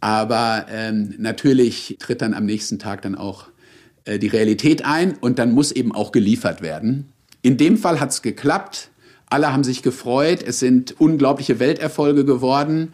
[0.00, 3.46] Aber ähm, natürlich tritt dann am nächsten Tag dann auch
[4.04, 7.12] äh, die Realität ein und dann muss eben auch geliefert werden.
[7.42, 8.90] In dem Fall hat es geklappt.
[9.28, 10.42] Alle haben sich gefreut.
[10.42, 12.92] Es sind unglaubliche Welterfolge geworden.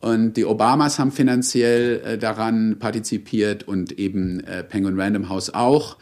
[0.00, 5.96] Und die Obamas haben finanziell äh, daran partizipiert und eben äh, Penguin Random House auch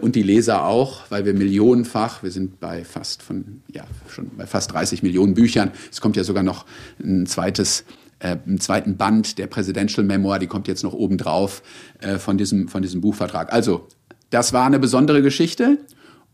[0.00, 4.46] und die Leser auch, weil wir millionenfach, wir sind bei fast von ja schon bei
[4.46, 5.70] fast 30 Millionen Büchern.
[5.90, 6.66] Es kommt ja sogar noch
[7.00, 7.84] ein zweites
[8.18, 11.62] äh, einen zweiten Band der Presidential Memoir, die kommt jetzt noch obendrauf
[12.00, 13.52] äh, von diesem von diesem Buchvertrag.
[13.52, 13.86] Also
[14.30, 15.78] das war eine besondere Geschichte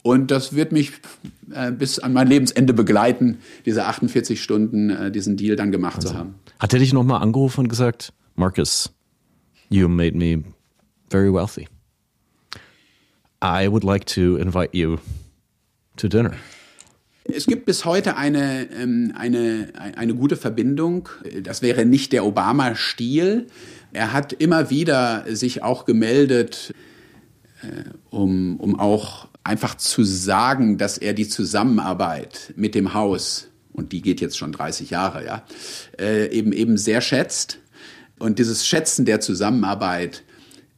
[0.03, 0.92] und das wird mich
[1.53, 6.09] äh, bis an mein Lebensende begleiten, diese 48 Stunden, äh, diesen Deal dann gemacht also,
[6.09, 6.34] zu haben.
[6.59, 8.92] Hat er dich nochmal angerufen und gesagt, Marcus,
[9.68, 10.42] you made me
[11.11, 11.68] very wealthy.
[13.45, 14.97] I would like to invite you
[15.99, 16.32] to dinner.
[17.24, 21.09] Es gibt bis heute eine, ähm, eine, eine gute Verbindung.
[21.42, 23.47] Das wäre nicht der Obama-Stil.
[23.92, 26.74] Er hat immer wieder sich auch gemeldet,
[27.62, 33.92] äh, um, um auch einfach zu sagen, dass er die Zusammenarbeit mit dem Haus, und
[33.92, 35.45] die geht jetzt schon 30 Jahre, ja,
[35.99, 37.59] äh, eben eben sehr schätzt.
[38.18, 40.24] Und dieses Schätzen der Zusammenarbeit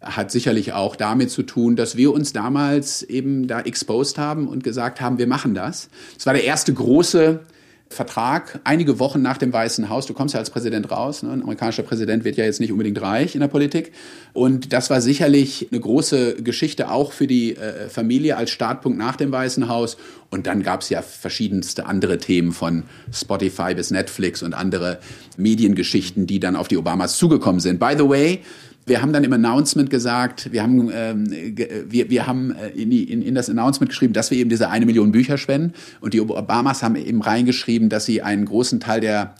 [0.00, 4.62] hat sicherlich auch damit zu tun, dass wir uns damals eben da exposed haben und
[4.62, 5.88] gesagt haben, wir machen das.
[6.18, 7.40] Es war der erste große
[7.88, 10.06] Vertrag einige Wochen nach dem Weißen Haus.
[10.06, 11.22] Du kommst ja als Präsident raus.
[11.22, 11.30] Ne?
[11.30, 13.92] Ein amerikanischer Präsident wird ja jetzt nicht unbedingt reich in der Politik.
[14.32, 19.14] Und das war sicherlich eine große Geschichte auch für die äh, Familie als Startpunkt nach
[19.14, 19.96] dem Weißen Haus.
[20.30, 22.82] Und dann gab es ja verschiedenste andere Themen von
[23.12, 24.98] Spotify bis Netflix und andere
[25.36, 27.78] Mediengeschichten, die dann auf die Obamas zugekommen sind.
[27.78, 28.42] By the way,
[28.86, 33.04] wir haben dann im Announcement gesagt, wir haben, ähm, wir, wir haben äh, in, die,
[33.04, 35.74] in, in das Announcement geschrieben, dass wir eben diese eine Million Bücher spenden.
[36.00, 39.34] Und die Obamas haben eben reingeschrieben, dass sie einen großen Teil der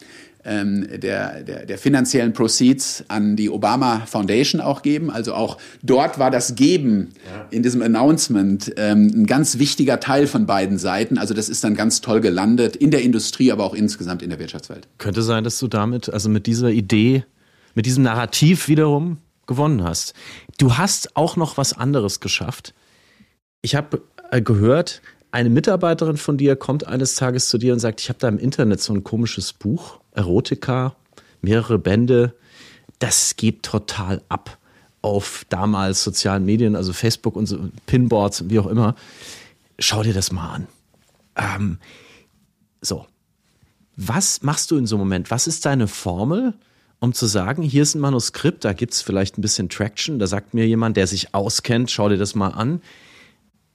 [0.46, 5.10] ähm, der, der, der finanziellen Proceeds an die Obama Foundation auch geben.
[5.10, 7.46] Also auch dort war das Geben ja.
[7.50, 11.18] in diesem Announcement ähm, ein ganz wichtiger Teil von beiden Seiten.
[11.18, 14.38] Also das ist dann ganz toll gelandet in der Industrie, aber auch insgesamt in der
[14.38, 14.86] Wirtschaftswelt.
[14.98, 17.24] Könnte sein, dass du damit, also mit dieser Idee,
[17.74, 20.14] mit diesem Narrativ wiederum gewonnen hast.
[20.58, 22.74] Du hast auch noch was anderes geschafft.
[23.62, 28.00] Ich habe äh, gehört, eine Mitarbeiterin von dir kommt eines Tages zu dir und sagt,
[28.00, 30.96] ich habe da im Internet so ein komisches Buch, Erotika,
[31.42, 32.34] mehrere Bände.
[32.98, 34.58] Das geht total ab
[35.02, 38.96] auf damals sozialen Medien, also Facebook und so, Pinboards, wie auch immer.
[39.78, 40.66] Schau dir das mal an.
[41.36, 41.78] Ähm,
[42.80, 43.06] so.
[43.96, 45.30] Was machst du in so einem Moment?
[45.30, 46.54] Was ist deine Formel?
[47.00, 50.26] Um zu sagen, hier ist ein Manuskript, da gibt es vielleicht ein bisschen Traction, da
[50.26, 52.80] sagt mir jemand, der sich auskennt, schau dir das mal an,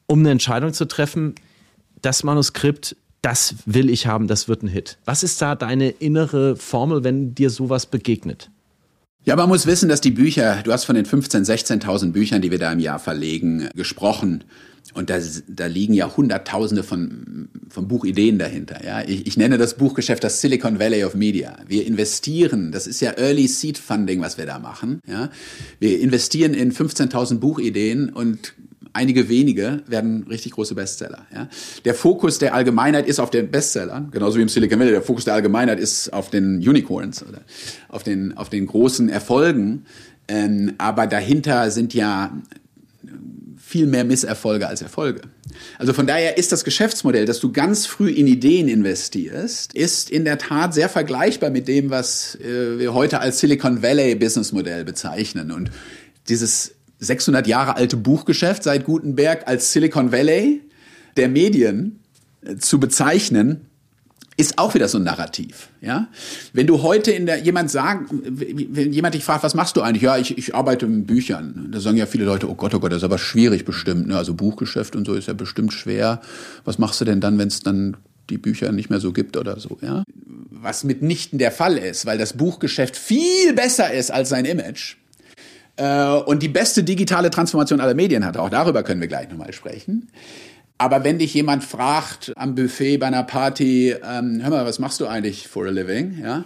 [0.08, 1.36] um eine Entscheidung zu treffen,
[2.02, 4.98] das Manuskript, das will ich haben, das wird ein Hit.
[5.06, 8.50] Was ist da deine innere Formel, wenn dir sowas begegnet?
[9.24, 11.46] Ja, man muss wissen, dass die Bücher, du hast von den 15.000,
[11.82, 14.44] 16.000 Büchern, die wir da im Jahr verlegen, gesprochen.
[14.96, 18.84] Und da, da liegen ja Hunderttausende von, von Buchideen dahinter.
[18.84, 19.04] Ja?
[19.04, 21.58] Ich, ich nenne das Buchgeschäft das Silicon Valley of Media.
[21.68, 25.02] Wir investieren, das ist ja Early Seed Funding, was wir da machen.
[25.08, 25.30] Ja?
[25.80, 28.54] Wir investieren in 15.000 Buchideen und
[28.94, 31.26] einige wenige werden richtig große Bestseller.
[31.34, 31.50] Ja?
[31.86, 34.92] Der Fokus der Allgemeinheit ist auf den Bestsellern, genauso wie im Silicon Valley.
[34.92, 37.42] Der Fokus der Allgemeinheit ist auf den Unicorns oder
[37.90, 39.86] auf den, auf den großen Erfolgen.
[40.28, 42.32] Ähm, aber dahinter sind ja
[43.72, 45.22] viel mehr Misserfolge als Erfolge.
[45.78, 50.26] Also von daher ist das Geschäftsmodell, dass du ganz früh in Ideen investierst, ist in
[50.26, 55.52] der Tat sehr vergleichbar mit dem, was äh, wir heute als Silicon Valley Businessmodell bezeichnen.
[55.52, 55.72] Und
[56.28, 60.62] dieses 600 Jahre alte Buchgeschäft seit Gutenberg als Silicon Valley
[61.18, 62.00] der Medien
[62.46, 63.66] äh, zu bezeichnen,
[64.38, 65.70] ist auch wieder so ein Narrativ.
[65.82, 66.08] Ja?
[66.54, 70.04] Wenn du heute in der jemand sagt, wenn jemand dich fragt, was machst du eigentlich?
[70.04, 71.70] Ja, ich, ich arbeite in Büchern.
[71.72, 74.08] Da sagen ja viele Leute, oh Gott, oh Gott, das ist aber schwierig bestimmt.
[74.08, 74.18] Ne?
[74.18, 76.22] Also Buchgeschäft und so ist ja bestimmt schwer.
[76.64, 77.98] Was machst du denn dann, wenn es dann
[78.30, 79.78] die Bücher nicht mehr so gibt oder so?
[79.82, 80.04] Ja?
[80.50, 84.96] Was mitnichten der Fall ist, weil das Buchgeschäft viel besser ist als sein Image
[86.26, 88.38] und die beste digitale Transformation aller Medien hat.
[88.38, 90.10] Auch darüber können wir gleich nochmal sprechen.
[90.78, 95.00] Aber wenn dich jemand fragt am Buffet bei einer Party, ähm, hör mal, was machst
[95.00, 96.20] du eigentlich for a living?
[96.20, 96.46] Ja?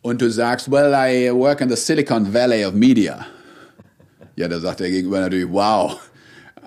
[0.00, 3.26] Und du sagst, well, I work in the Silicon Valley of Media.
[4.36, 5.98] Ja, da sagt der Gegenüber natürlich, wow,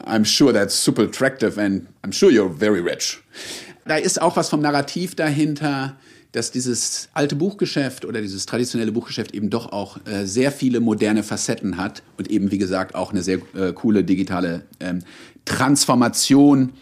[0.06, 3.20] I'm sure that's super attractive and I'm sure you're very rich.
[3.86, 5.96] Da ist auch was vom Narrativ dahinter,
[6.32, 11.24] dass dieses alte Buchgeschäft oder dieses traditionelle Buchgeschäft eben doch auch äh, sehr viele moderne
[11.24, 15.00] Facetten hat und eben, wie gesagt, auch eine sehr äh, coole digitale ähm,
[15.46, 16.74] Transformation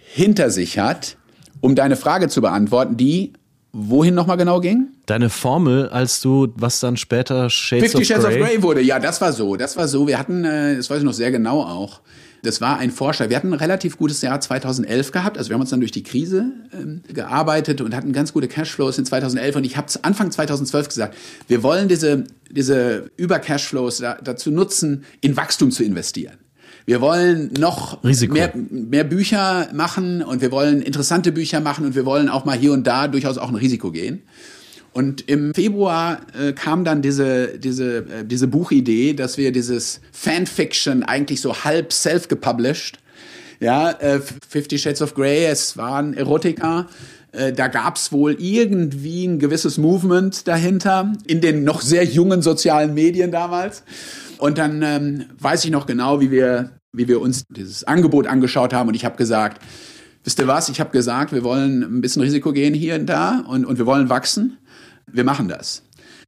[0.00, 1.16] hinter sich hat,
[1.60, 3.32] um deine Frage zu beantworten, die
[3.72, 4.88] wohin nochmal genau ging?
[5.04, 8.80] Deine Formel, als du, was dann später Shades 50 of Shades Grey of Grey wurde,
[8.80, 9.56] ja, das war so.
[9.56, 10.06] Das war so.
[10.06, 12.00] Wir hatten, äh, das weiß ich noch sehr genau auch.
[12.46, 13.28] Das war ein Forscher.
[13.28, 15.36] Wir hatten ein relativ gutes Jahr 2011 gehabt.
[15.38, 18.98] Also wir haben uns dann durch die Krise ähm, gearbeitet und hatten ganz gute Cashflows
[18.98, 19.56] in 2011.
[19.56, 21.16] Und ich habe Anfang 2012 gesagt,
[21.48, 26.38] wir wollen diese, diese Über-Cashflows da, dazu nutzen, in Wachstum zu investieren.
[26.86, 28.32] Wir wollen noch Risiko.
[28.32, 32.56] mehr, mehr Bücher machen und wir wollen interessante Bücher machen und wir wollen auch mal
[32.56, 34.22] hier und da durchaus auch ein Risiko gehen.
[34.96, 41.02] Und im Februar äh, kam dann diese, diese, äh, diese Buchidee, dass wir dieses Fanfiction
[41.02, 42.98] eigentlich so halb self-gepublished,
[43.60, 46.86] ja, äh, Fifty Shades of Grey, es waren Erotika,
[47.32, 52.94] äh, da gab's wohl irgendwie ein gewisses Movement dahinter in den noch sehr jungen sozialen
[52.94, 53.82] Medien damals.
[54.38, 58.72] Und dann ähm, weiß ich noch genau, wie wir, wie wir uns dieses Angebot angeschaut
[58.72, 59.60] haben und ich habe gesagt,
[60.24, 63.44] wisst ihr was, ich habe gesagt, wir wollen ein bisschen Risiko gehen hier und da
[63.46, 64.56] und, und wir wollen wachsen.
[65.10, 65.82] Wir machen das.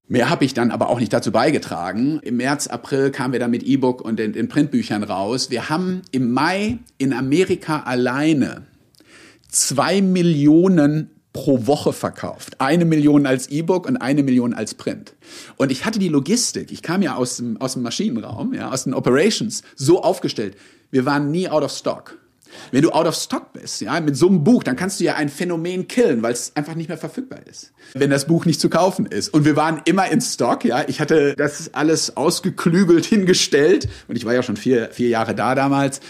[0.06, 2.20] Mehr habe ich dann aber auch nicht dazu beigetragen.
[2.22, 5.50] Im März, April kamen wir dann mit E-Book und den, den Printbüchern raus.
[5.50, 8.62] Wir haben im Mai in Amerika alleine
[9.48, 12.60] zwei Millionen pro Woche verkauft.
[12.60, 15.14] Eine Million als E-Book und eine Million als Print.
[15.56, 18.84] Und ich hatte die Logistik, ich kam ja aus dem, aus dem Maschinenraum, ja, aus
[18.84, 20.56] den Operations, so aufgestellt.
[20.90, 22.18] Wir waren nie out of stock.
[22.70, 25.14] Wenn du out of stock bist, ja, mit so einem Buch, dann kannst du ja
[25.14, 27.72] ein Phänomen killen, weil es einfach nicht mehr verfügbar ist.
[27.94, 29.30] Wenn das Buch nicht zu kaufen ist.
[29.30, 30.84] Und wir waren immer in Stock, ja.
[30.88, 33.88] Ich hatte das alles ausgeklügelt hingestellt.
[34.08, 36.00] Und ich war ja schon vier, vier Jahre da damals.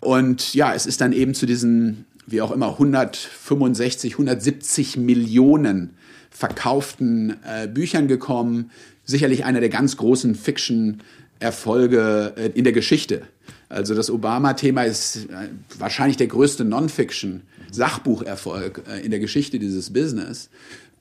[0.00, 5.96] Und ja, es ist dann eben zu diesen, wie auch immer, 165, 170 Millionen
[6.30, 8.70] verkauften äh, Büchern gekommen.
[9.04, 13.22] Sicherlich einer der ganz großen Fiction-Erfolge äh, in der Geschichte.
[13.68, 20.48] Also das Obama-Thema ist äh, wahrscheinlich der größte Non-Fiction-Sachbucherfolg äh, in der Geschichte dieses Business.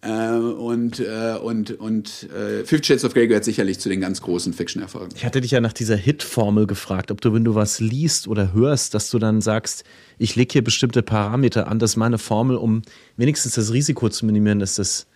[0.02, 2.28] Äh, und und, und
[2.66, 5.16] Fifty Shades of Grey gehört sicherlich zu den ganz großen Fiction-Erfolgen.
[5.16, 8.54] Ich hatte dich ja nach dieser Hit-Formel gefragt, ob du, wenn du was liest oder
[8.54, 9.84] hörst, dass du dann sagst,
[10.18, 12.84] ich lege hier bestimmte Parameter an, das ist meine Formel, um
[13.16, 15.08] wenigstens das Risiko zu minimieren, dass das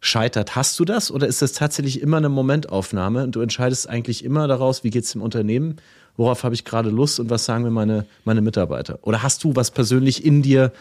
[0.00, 0.56] scheitert.
[0.56, 4.46] Hast du das oder ist das tatsächlich immer eine Momentaufnahme und du entscheidest eigentlich immer
[4.46, 5.76] daraus, wie geht es dem Unternehmen,
[6.16, 8.98] worauf habe ich gerade Lust und was sagen mir meine, meine Mitarbeiter?
[9.02, 10.72] Oder hast du was persönlich in dir,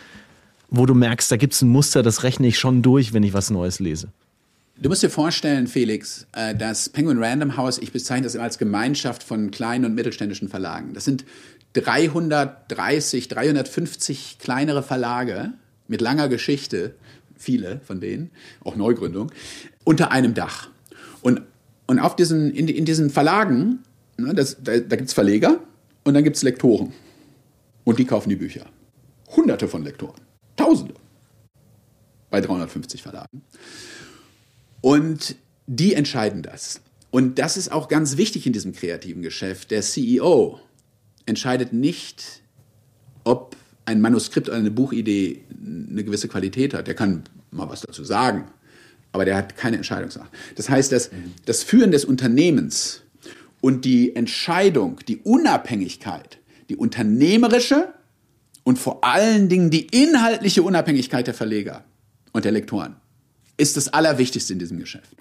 [0.69, 3.33] wo du merkst, da gibt es ein Muster, das rechne ich schon durch, wenn ich
[3.33, 4.09] was Neues lese?
[4.77, 8.57] Du musst dir vorstellen, Felix, äh, das Penguin Random House, ich bezeichne das immer als
[8.57, 10.93] Gemeinschaft von kleinen und mittelständischen Verlagen.
[10.93, 11.23] Das sind
[11.73, 15.53] 330, 350 kleinere Verlage
[15.87, 16.95] mit langer Geschichte,
[17.37, 18.31] viele von denen,
[18.63, 19.31] auch Neugründung,
[19.85, 20.69] unter einem Dach.
[21.21, 21.41] Und,
[21.87, 23.79] und auf diesen, in, in diesen Verlagen,
[24.17, 25.59] ne, das, da, da gibt es Verleger
[26.03, 26.93] und dann gibt es Lektoren.
[27.83, 28.65] Und die kaufen die Bücher.
[29.35, 30.21] Hunderte von Lektoren.
[30.55, 30.95] Tausende.
[32.29, 33.41] Bei 350 Verlagen.
[34.81, 35.35] Und
[35.67, 36.81] die entscheiden das.
[37.11, 39.71] Und das ist auch ganz wichtig in diesem kreativen Geschäft.
[39.71, 40.59] Der CEO
[41.25, 42.41] entscheidet nicht,
[43.23, 43.55] ob
[43.85, 46.87] ein Manuskript oder eine Buchidee eine gewisse Qualität hat.
[46.87, 48.45] Der kann mal was dazu sagen,
[49.11, 50.29] aber der hat keine Entscheidungsmacht.
[50.55, 51.09] Das heißt, dass
[51.45, 53.01] das Führen des Unternehmens
[53.65, 56.37] und die Entscheidung, die Unabhängigkeit,
[56.69, 57.95] die unternehmerische
[58.63, 61.83] und vor allen Dingen die inhaltliche Unabhängigkeit der Verleger
[62.31, 62.97] und der Lektoren
[63.57, 65.15] ist das Allerwichtigste in diesem Geschäft.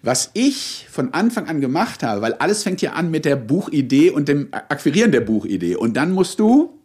[0.00, 4.08] Was ich von Anfang an gemacht habe, weil alles fängt ja an mit der Buchidee
[4.08, 5.76] und dem Akquirieren der Buchidee.
[5.76, 6.80] Und dann musst du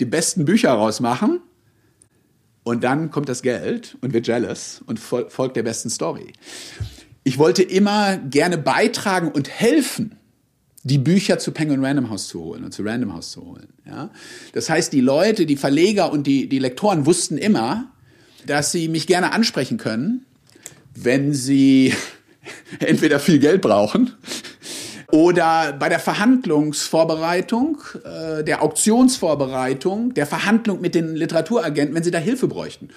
[0.00, 1.42] die besten Bücher rausmachen.
[2.64, 6.32] Und dann kommt das Geld und wird jealous und folgt der besten Story.
[7.28, 10.16] Ich wollte immer gerne beitragen und helfen,
[10.82, 13.68] die Bücher zu Penguin Random House zu holen und zu Random House zu holen.
[13.84, 14.08] Ja?
[14.54, 17.92] Das heißt, die Leute, die Verleger und die, die Lektoren wussten immer,
[18.46, 20.24] dass sie mich gerne ansprechen können,
[20.94, 21.92] wenn sie
[22.78, 24.14] entweder viel Geld brauchen
[25.12, 32.18] oder bei der Verhandlungsvorbereitung, äh, der Auktionsvorbereitung, der Verhandlung mit den Literaturagenten, wenn sie da
[32.18, 32.88] Hilfe bräuchten.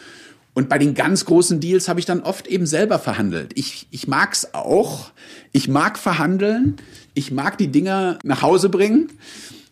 [0.54, 3.52] Und bei den ganz großen Deals habe ich dann oft eben selber verhandelt.
[3.56, 5.12] Ich, ich mag's auch.
[5.54, 6.76] Ich mag verhandeln.
[7.14, 9.10] Ich mag die Dinger nach Hause bringen.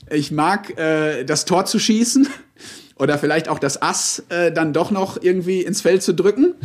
[0.10, 2.28] Ich mag äh, das Tor zu schießen
[2.96, 6.56] oder vielleicht auch das Ass äh, dann doch noch irgendwie ins Feld zu drücken.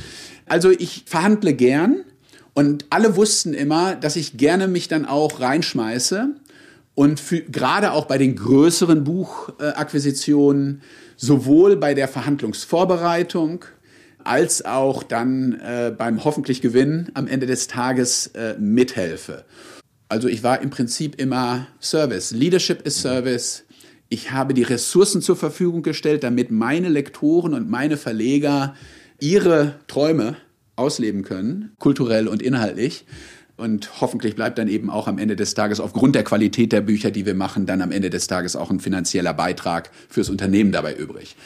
[0.46, 2.04] Also ich verhandle gern
[2.54, 6.28] und alle wussten immer, dass ich gerne mich dann auch reinschmeiße
[6.94, 10.82] und für, gerade auch bei den größeren Buchakquisitionen
[11.16, 13.64] sowohl bei der Verhandlungsvorbereitung
[14.24, 19.44] als auch dann äh, beim hoffentlich Gewinn am Ende des Tages äh, mithelfe.
[20.08, 22.30] Also ich war im Prinzip immer Service.
[22.30, 23.64] Leadership ist Service.
[24.08, 28.74] Ich habe die Ressourcen zur Verfügung gestellt, damit meine Lektoren und meine Verleger
[29.20, 30.36] ihre Träume
[30.76, 33.06] ausleben können, kulturell und inhaltlich.
[33.56, 37.12] Und hoffentlich bleibt dann eben auch am Ende des Tages aufgrund der Qualität der Bücher,
[37.12, 40.94] die wir machen, dann am Ende des Tages auch ein finanzieller Beitrag fürs Unternehmen dabei
[40.94, 41.36] übrig.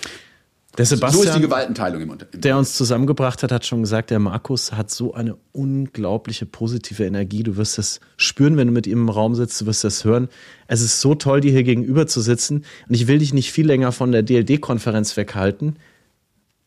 [0.77, 2.41] Der Sebastian, so ist die Gewaltenteilung im Unternehmen.
[2.41, 7.43] Der uns zusammengebracht hat, hat schon gesagt, der Markus hat so eine unglaubliche positive Energie.
[7.43, 10.29] Du wirst das spüren, wenn du mit ihm im Raum sitzt, du wirst das hören.
[10.67, 12.65] Es ist so toll, dir hier gegenüber zu sitzen.
[12.89, 15.79] Und ich will dich nicht viel länger von der DLD-Konferenz weghalten.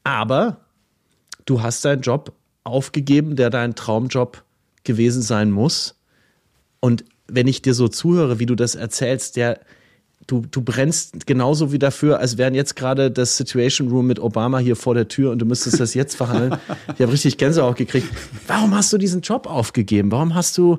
[0.03, 0.57] Aber
[1.45, 2.33] du hast deinen Job
[2.63, 4.43] aufgegeben, der dein Traumjob
[4.83, 5.95] gewesen sein muss.
[6.79, 9.59] Und wenn ich dir so zuhöre, wie du das erzählst, der
[10.31, 14.59] du, du brennst genauso wie dafür, als wären jetzt gerade das Situation Room mit Obama
[14.59, 16.57] hier vor der Tür und du müsstest das jetzt verhandeln.
[16.95, 18.07] Ich habe richtig Gänsehaut gekriegt.
[18.47, 20.11] Warum hast du diesen Job aufgegeben?
[20.11, 20.77] Warum hast du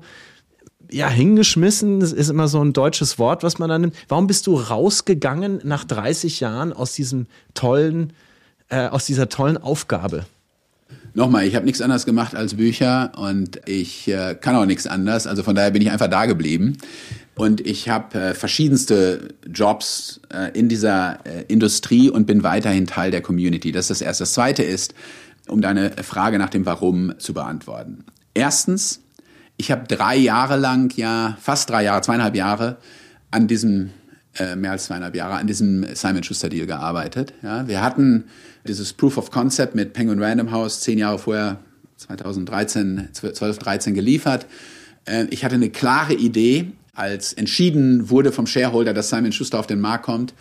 [0.90, 2.00] ja hingeschmissen?
[2.00, 3.96] Das ist immer so ein deutsches Wort, was man dann nimmt.
[4.08, 8.12] Warum bist du rausgegangen nach 30 Jahren aus diesem tollen,
[8.68, 10.24] äh, aus dieser tollen Aufgabe?
[11.14, 15.26] Nochmal, ich habe nichts anderes gemacht als Bücher und ich äh, kann auch nichts anders.
[15.26, 16.78] Also von daher bin ich einfach da geblieben.
[17.34, 23.10] Und ich habe äh, verschiedenste Jobs äh, in dieser äh, Industrie und bin weiterhin Teil
[23.10, 23.72] der Community.
[23.72, 24.22] Das ist das Erste.
[24.22, 24.94] Das Zweite ist,
[25.48, 28.04] um deine Frage nach dem Warum zu beantworten.
[28.34, 29.00] Erstens,
[29.56, 32.76] ich habe drei Jahre lang, ja fast drei Jahre, zweieinhalb Jahre
[33.30, 33.90] an diesem
[34.38, 37.34] äh, mehr als zweieinhalb Jahre an diesem Simon Schuster Deal gearbeitet.
[37.42, 38.24] Ja, wir hatten
[38.66, 41.58] dieses Proof of Concept mit Penguin Random House zehn Jahre vorher,
[41.98, 44.46] 2013, 12, 13 geliefert.
[45.04, 49.66] Äh, ich hatte eine klare Idee, als entschieden wurde vom Shareholder, dass Simon Schuster auf
[49.66, 50.34] den Markt kommt,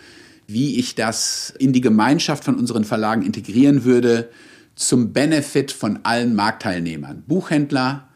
[0.47, 4.30] wie ich das in die Gemeinschaft von unseren Verlagen integrieren würde,
[4.76, 7.24] zum Benefit von allen Marktteilnehmern.
[7.28, 8.10] Buchhändler,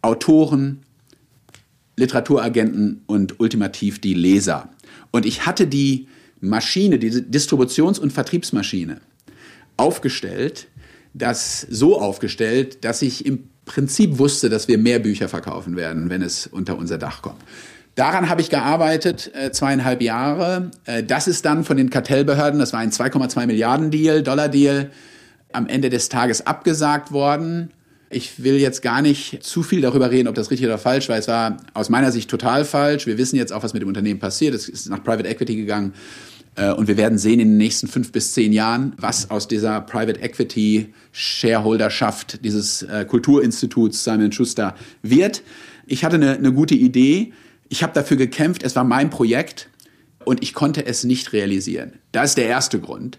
[0.00, 0.80] Autoren,
[1.96, 4.70] Literaturagenten und ultimativ die Leser.
[5.10, 6.08] Und ich hatte die
[6.40, 9.00] Maschine, diese Distributions- und Vertriebsmaschine
[9.76, 10.68] aufgestellt,
[11.12, 16.22] das so aufgestellt, dass ich im Prinzip wusste, dass wir mehr Bücher verkaufen werden, wenn
[16.22, 17.40] es unter unser Dach kommt.
[17.94, 20.70] Daran habe ich gearbeitet, äh, zweieinhalb Jahre.
[20.84, 24.90] Äh, das ist dann von den Kartellbehörden, das war ein 2,2 Milliarden Deal, Dollar Deal,
[25.52, 27.70] am Ende des Tages abgesagt worden.
[28.10, 31.18] Ich will jetzt gar nicht zu viel darüber reden, ob das richtig oder falsch war.
[31.18, 33.06] Es war aus meiner Sicht total falsch.
[33.06, 34.54] Wir wissen jetzt auch, was mit dem Unternehmen passiert.
[34.54, 35.94] Es ist nach Private Equity gegangen.
[36.56, 39.80] Äh, und wir werden sehen in den nächsten fünf bis zehn Jahren, was aus dieser
[39.80, 45.42] Private Equity Shareholderschaft dieses äh, Kulturinstituts Simon Schuster wird.
[45.86, 47.32] Ich hatte eine, eine gute Idee.
[47.68, 48.62] Ich habe dafür gekämpft.
[48.62, 49.68] Es war mein Projekt
[50.24, 51.94] und ich konnte es nicht realisieren.
[52.12, 53.18] Das ist der erste Grund.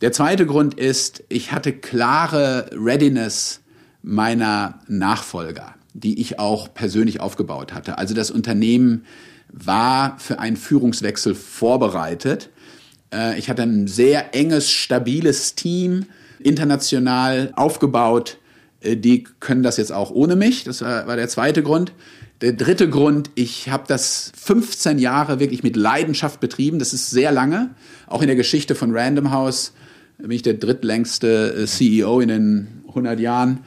[0.00, 3.60] Der zweite Grund ist, ich hatte klare Readiness
[4.02, 7.98] meiner Nachfolger, die ich auch persönlich aufgebaut hatte.
[7.98, 9.04] Also das Unternehmen
[9.52, 12.50] war für einen Führungswechsel vorbereitet.
[13.12, 16.06] Äh, ich hatte ein sehr enges, stabiles Team,
[16.40, 18.38] international aufgebaut.
[18.82, 20.64] Äh, die können das jetzt auch ohne mich.
[20.64, 21.92] Das war der zweite Grund.
[22.40, 26.80] Der dritte Grund, ich habe das 15 Jahre wirklich mit Leidenschaft betrieben.
[26.80, 27.70] Das ist sehr lange.
[28.08, 29.72] Auch in der Geschichte von Random House
[30.18, 33.60] bin ich der drittlängste äh, CEO in den 100 Jahren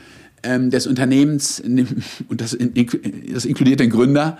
[0.43, 1.59] ähm, des Unternehmens
[2.28, 2.57] und das,
[3.34, 4.38] das inkludiert den Gründer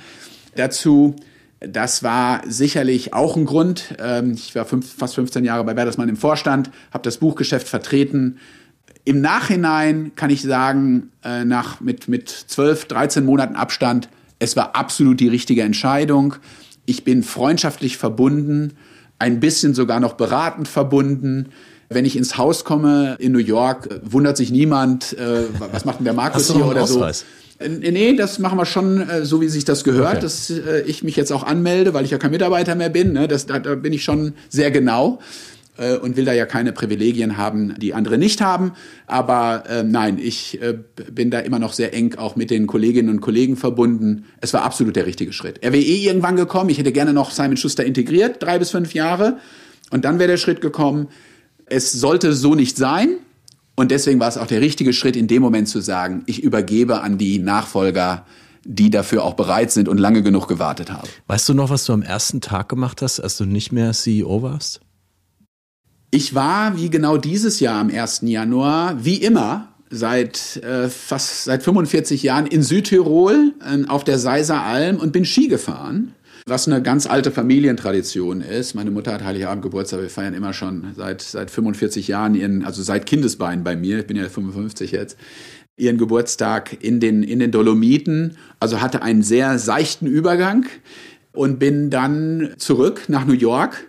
[0.55, 1.15] dazu.
[1.61, 3.95] Das war sicherlich auch ein Grund.
[3.99, 8.38] Ähm, ich war fünf, fast 15 Jahre bei Bertelsmann im Vorstand, habe das Buchgeschäft vertreten.
[9.08, 14.76] Im Nachhinein kann ich sagen, äh, nach, mit, mit 12, 13 Monaten Abstand, es war
[14.76, 16.36] absolut die richtige Entscheidung.
[16.88, 18.74] Ich bin freundschaftlich verbunden,
[19.20, 21.49] ein bisschen sogar noch beratend verbunden.
[21.88, 25.99] Wenn ich ins Haus komme in New York, äh, wundert sich niemand, äh, was macht
[25.99, 27.26] denn der Markus hier oder Ausweis?
[27.60, 27.64] so.
[27.64, 30.22] Äh, nee, das machen wir schon äh, so, wie sich das gehört, okay.
[30.22, 30.51] dass
[30.88, 33.14] ich mich jetzt auch anmelde, weil ich ja kein Mitarbeiter mehr bin.
[33.14, 33.28] Ne?
[33.28, 35.20] Das, da, da bin ich schon sehr genau
[35.78, 38.73] äh, und will da ja keine Privilegien haben, die andere nicht haben.
[39.07, 40.78] Aber äh, nein, ich äh,
[41.11, 44.26] bin da immer noch sehr eng auch mit den Kolleginnen und Kollegen verbunden.
[44.41, 45.59] Es war absolut der richtige Schritt.
[45.61, 46.69] Er wäre eh irgendwann gekommen.
[46.69, 49.38] Ich hätte gerne noch Simon Schuster integriert, drei bis fünf Jahre.
[49.91, 51.07] Und dann wäre der Schritt gekommen,
[51.65, 53.17] es sollte so nicht sein.
[53.76, 57.01] Und deswegen war es auch der richtige Schritt, in dem Moment zu sagen, ich übergebe
[57.01, 58.26] an die Nachfolger,
[58.63, 61.07] die dafür auch bereit sind und lange genug gewartet haben.
[61.28, 64.41] Weißt du noch, was du am ersten Tag gemacht hast, als du nicht mehr CEO
[64.41, 64.80] warst?
[66.12, 68.22] Ich war, wie genau dieses Jahr am 1.
[68.24, 74.62] Januar, wie immer, seit äh, fast seit 45 Jahren in Südtirol äh, auf der Seiser
[74.62, 76.14] Alm und bin Ski gefahren
[76.47, 78.76] was eine ganz alte Familientradition ist.
[78.76, 82.84] Meine Mutter hat Heiligabend Geburtstag, wir feiern immer schon seit, seit 45 Jahren ihren, also
[82.84, 85.18] seit Kindesbeinen bei mir, ich bin ja 55 jetzt,
[85.76, 90.68] ihren Geburtstag in den, in den Dolomiten, also hatte einen sehr seichten Übergang
[91.34, 93.88] und bin dann zurück nach New York.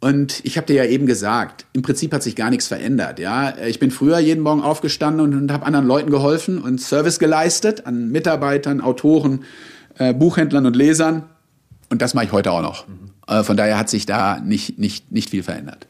[0.00, 3.18] Und ich habe dir ja eben gesagt, im Prinzip hat sich gar nichts verändert.
[3.18, 7.18] Ja, ich bin früher jeden Morgen aufgestanden und, und habe anderen Leuten geholfen und Service
[7.18, 9.44] geleistet an Mitarbeitern, Autoren,
[9.98, 11.24] äh, Buchhändlern und Lesern.
[11.90, 12.86] Und das mache ich heute auch noch.
[12.86, 13.44] Mhm.
[13.44, 15.86] Von daher hat sich da nicht, nicht, nicht viel verändert.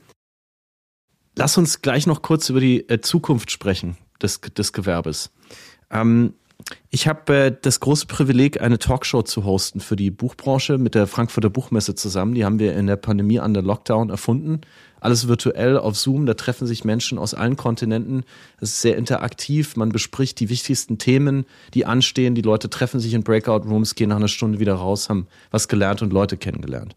[1.37, 5.31] Lass uns gleich noch kurz über die äh, Zukunft sprechen des, des Gewerbes.
[5.91, 6.35] Ähm,
[6.91, 11.07] ich habe äh, das große Privileg, eine Talkshow zu hosten für die Buchbranche mit der
[11.07, 12.35] Frankfurter Buchmesse zusammen.
[12.35, 14.61] Die haben wir in der Pandemie an der Lockdown erfunden
[15.01, 16.27] alles virtuell auf Zoom.
[16.27, 18.25] Da treffen sich Menschen aus allen Kontinenten.
[18.61, 19.77] Es ist sehr interaktiv.
[19.77, 21.45] Man bespricht die wichtigsten Themen,
[21.75, 22.35] die anstehen.
[22.35, 25.69] Die Leute treffen sich in Breakout Rooms, gehen nach einer Stunde wieder raus, haben was
[25.69, 26.97] gelernt und Leute kennengelernt.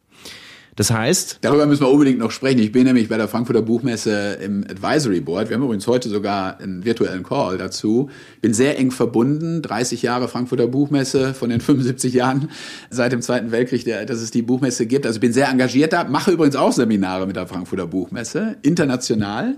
[0.75, 1.39] Das heißt.
[1.41, 2.59] Darüber müssen wir unbedingt noch sprechen.
[2.59, 5.49] Ich bin nämlich bei der Frankfurter Buchmesse im Advisory Board.
[5.49, 8.09] Wir haben übrigens heute sogar einen virtuellen Call dazu.
[8.41, 9.61] Bin sehr eng verbunden.
[9.61, 12.49] 30 Jahre Frankfurter Buchmesse von den 75 Jahren
[12.89, 15.05] seit dem Zweiten Weltkrieg, der, dass es die Buchmesse gibt.
[15.05, 16.05] Also bin sehr engagiert da.
[16.05, 18.55] Mache übrigens auch Seminare mit der Frankfurter Buchmesse.
[18.61, 19.55] International.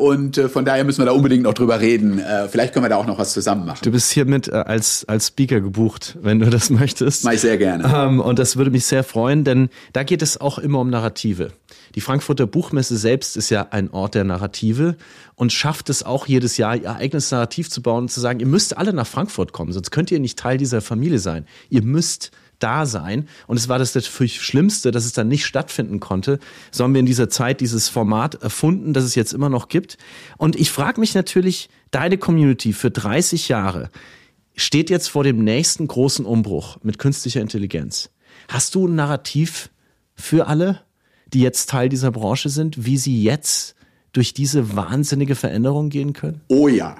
[0.00, 2.18] Und äh, von daher müssen wir da unbedingt noch drüber reden.
[2.18, 3.80] Äh, vielleicht können wir da auch noch was zusammen machen.
[3.82, 7.24] Du bist hiermit äh, als, als Speaker gebucht, wenn du das möchtest.
[7.24, 7.84] Mach ich sehr gerne.
[7.94, 11.50] Ähm, und das würde mich sehr freuen, denn da geht es auch immer um Narrative.
[11.94, 14.96] Die Frankfurter Buchmesse selbst ist ja ein Ort der Narrative
[15.34, 18.46] und schafft es auch jedes Jahr, ihr eigenes Narrativ zu bauen und zu sagen, ihr
[18.46, 21.46] müsst alle nach Frankfurt kommen, sonst könnt ihr nicht Teil dieser Familie sein.
[21.68, 22.30] Ihr müsst
[22.62, 23.28] da sein.
[23.46, 26.38] Und es war das natürlich Schlimmste, dass es dann nicht stattfinden konnte.
[26.70, 29.98] So haben wir in dieser Zeit dieses Format erfunden, das es jetzt immer noch gibt.
[30.38, 33.90] Und ich frage mich natürlich, deine Community für 30 Jahre
[34.54, 38.10] steht jetzt vor dem nächsten großen Umbruch mit künstlicher Intelligenz.
[38.48, 39.70] Hast du ein Narrativ
[40.14, 40.80] für alle,
[41.32, 43.74] die jetzt Teil dieser Branche sind, wie sie jetzt
[44.12, 46.40] durch diese wahnsinnige Veränderung gehen können?
[46.48, 46.96] Oh ja,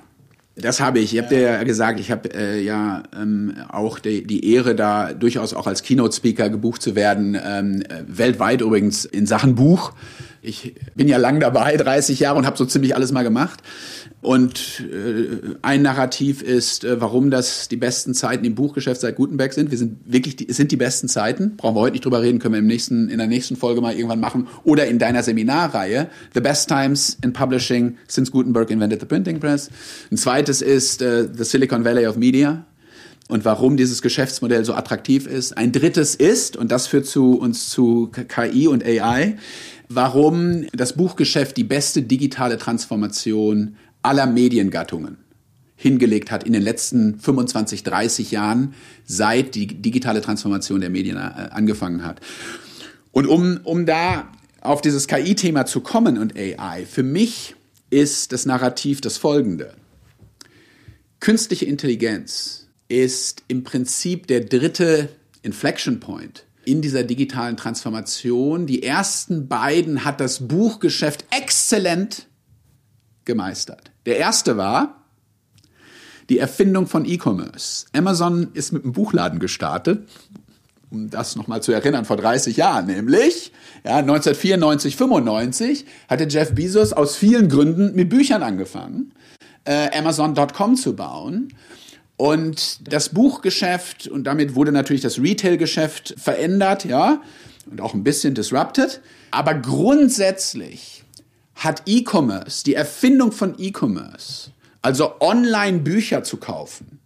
[0.56, 1.14] das habe ich.
[1.14, 5.12] Ich habe dir ja gesagt, ich habe äh, ja ähm, auch die, die Ehre, da
[5.12, 9.92] durchaus auch als Keynote-Speaker gebucht zu werden, ähm, äh, weltweit übrigens in Sachen Buch.
[10.42, 13.60] Ich bin ja lang dabei, 30 Jahre und habe so ziemlich alles mal gemacht.
[14.22, 19.52] Und äh, ein Narrativ ist, äh, warum das die besten Zeiten im Buchgeschäft seit Gutenberg
[19.52, 19.70] sind.
[19.70, 21.56] Wir sind wirklich, die, es sind die besten Zeiten.
[21.56, 23.94] Brauchen wir heute nicht drüber reden, können wir im nächsten, in der nächsten Folge mal
[23.94, 24.48] irgendwann machen.
[24.64, 26.08] Oder in deiner Seminarreihe.
[26.34, 29.70] The best times in publishing since Gutenberg invented the printing press.
[30.10, 32.64] Ein zweites ist äh, The Silicon Valley of Media
[33.30, 35.56] und warum dieses Geschäftsmodell so attraktiv ist.
[35.56, 39.36] Ein drittes ist, und das führt zu uns zu KI und AI,
[39.88, 45.18] warum das Buchgeschäft die beste digitale Transformation aller Mediengattungen
[45.76, 48.74] hingelegt hat in den letzten 25, 30 Jahren,
[49.04, 52.20] seit die digitale Transformation der Medien äh, angefangen hat.
[53.12, 57.54] Und um, um da auf dieses KI-Thema zu kommen und AI, für mich
[57.88, 59.74] ist das Narrativ das folgende.
[61.18, 65.08] Künstliche Intelligenz ist im Prinzip der dritte
[65.42, 68.66] Inflection Point in dieser digitalen Transformation.
[68.66, 72.26] Die ersten beiden hat das Buchgeschäft exzellent
[73.24, 73.90] gemeistert.
[74.06, 75.06] Der erste war
[76.28, 77.86] die Erfindung von E-Commerce.
[77.92, 80.08] Amazon ist mit einem Buchladen gestartet,
[80.90, 83.52] um das nochmal zu erinnern, vor 30 Jahren nämlich.
[83.84, 89.12] Ja, 1994, 95 hatte Jeff Bezos aus vielen Gründen mit Büchern angefangen,
[89.64, 91.54] äh, Amazon.com zu bauen.
[92.20, 97.22] Und das Buchgeschäft und damit wurde natürlich das Retail-Geschäft verändert, ja,
[97.70, 99.00] und auch ein bisschen disrupted.
[99.30, 101.02] Aber grundsätzlich
[101.54, 104.50] hat E-Commerce, die Erfindung von E-Commerce,
[104.82, 107.00] also Online-Bücher zu kaufen,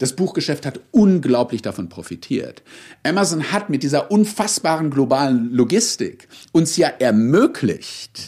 [0.00, 2.64] das Buchgeschäft hat unglaublich davon profitiert.
[3.04, 8.22] Amazon hat mit dieser unfassbaren globalen Logistik uns ja ermöglicht,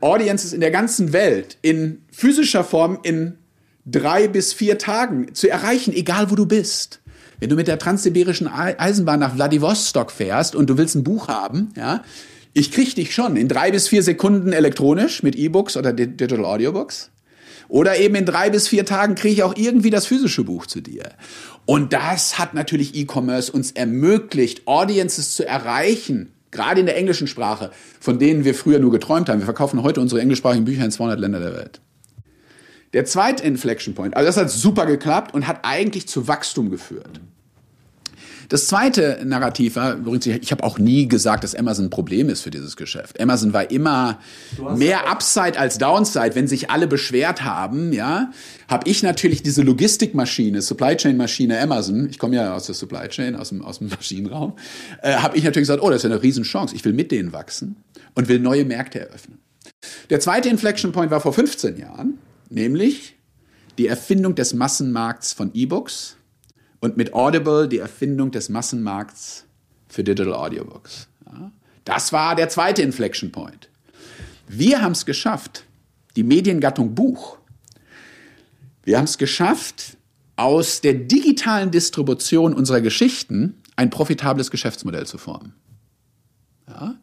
[0.00, 3.38] Audiences in der ganzen Welt in physischer Form in
[3.86, 7.00] drei bis vier Tagen zu erreichen, egal wo du bist.
[7.40, 11.72] Wenn du mit der transsibirischen Eisenbahn nach Vladivostok fährst und du willst ein Buch haben,
[11.76, 12.02] ja,
[12.52, 17.10] ich krieg dich schon in drei bis vier Sekunden elektronisch mit E-Books oder Digital Audiobooks.
[17.68, 20.80] Oder eben in drei bis vier Tagen kriege ich auch irgendwie das physische Buch zu
[20.80, 21.10] dir.
[21.66, 27.70] Und das hat natürlich E-Commerce uns ermöglicht, Audiences zu erreichen, gerade in der englischen Sprache,
[27.98, 29.40] von denen wir früher nur geträumt haben.
[29.40, 31.80] Wir verkaufen heute unsere englischsprachigen Bücher in 200 Länder der Welt.
[32.94, 37.20] Der zweite Inflection Point, also das hat super geklappt und hat eigentlich zu Wachstum geführt.
[38.48, 42.42] Das zweite Narrativ war, übrigens, ich habe auch nie gesagt, dass Amazon ein Problem ist
[42.42, 43.20] für dieses Geschäft.
[43.20, 44.20] Amazon war immer
[44.76, 46.34] mehr Upside als Downside.
[46.34, 48.30] Wenn sich alle beschwert haben, ja,
[48.68, 53.08] habe ich natürlich diese Logistikmaschine, Supply Chain Maschine Amazon, ich komme ja aus der Supply
[53.08, 54.54] Chain, aus dem, aus dem Maschinenraum,
[55.02, 56.74] äh, habe ich natürlich gesagt, oh, das ist ja eine Riesenchance.
[56.74, 57.76] Ich will mit denen wachsen
[58.14, 59.38] und will neue Märkte eröffnen.
[60.10, 62.18] Der zweite Inflection Point war vor 15 Jahren,
[62.54, 63.16] nämlich
[63.78, 66.16] die Erfindung des Massenmarkts von E-Books
[66.80, 69.46] und mit Audible die Erfindung des Massenmarkts
[69.88, 71.08] für Digital Audiobooks.
[71.84, 73.68] Das war der zweite Inflection Point.
[74.48, 75.64] Wir haben es geschafft,
[76.16, 77.38] die Mediengattung Buch.
[78.84, 79.96] Wir haben es geschafft,
[80.36, 85.54] aus der digitalen Distribution unserer Geschichten ein profitables Geschäftsmodell zu formen.
[86.68, 86.96] Ja?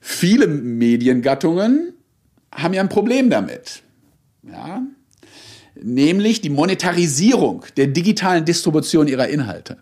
[0.00, 1.94] Viele Mediengattungen
[2.52, 3.83] haben ja ein Problem damit.
[4.50, 4.82] Ja?
[5.80, 9.78] nämlich die Monetarisierung der digitalen Distribution ihrer Inhalte.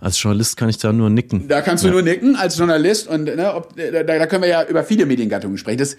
[0.00, 1.48] Als Journalist kann ich da nur nicken.
[1.48, 1.94] Da kannst du ja.
[1.94, 5.58] nur nicken als Journalist und ne, ob, da, da, können wir ja über viele Mediengattungen
[5.58, 5.78] sprechen.
[5.78, 5.96] Das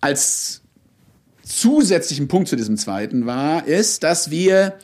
[0.00, 0.62] als
[1.42, 4.74] zusätzlichen Punkt zu diesem zweiten war, ist, dass wir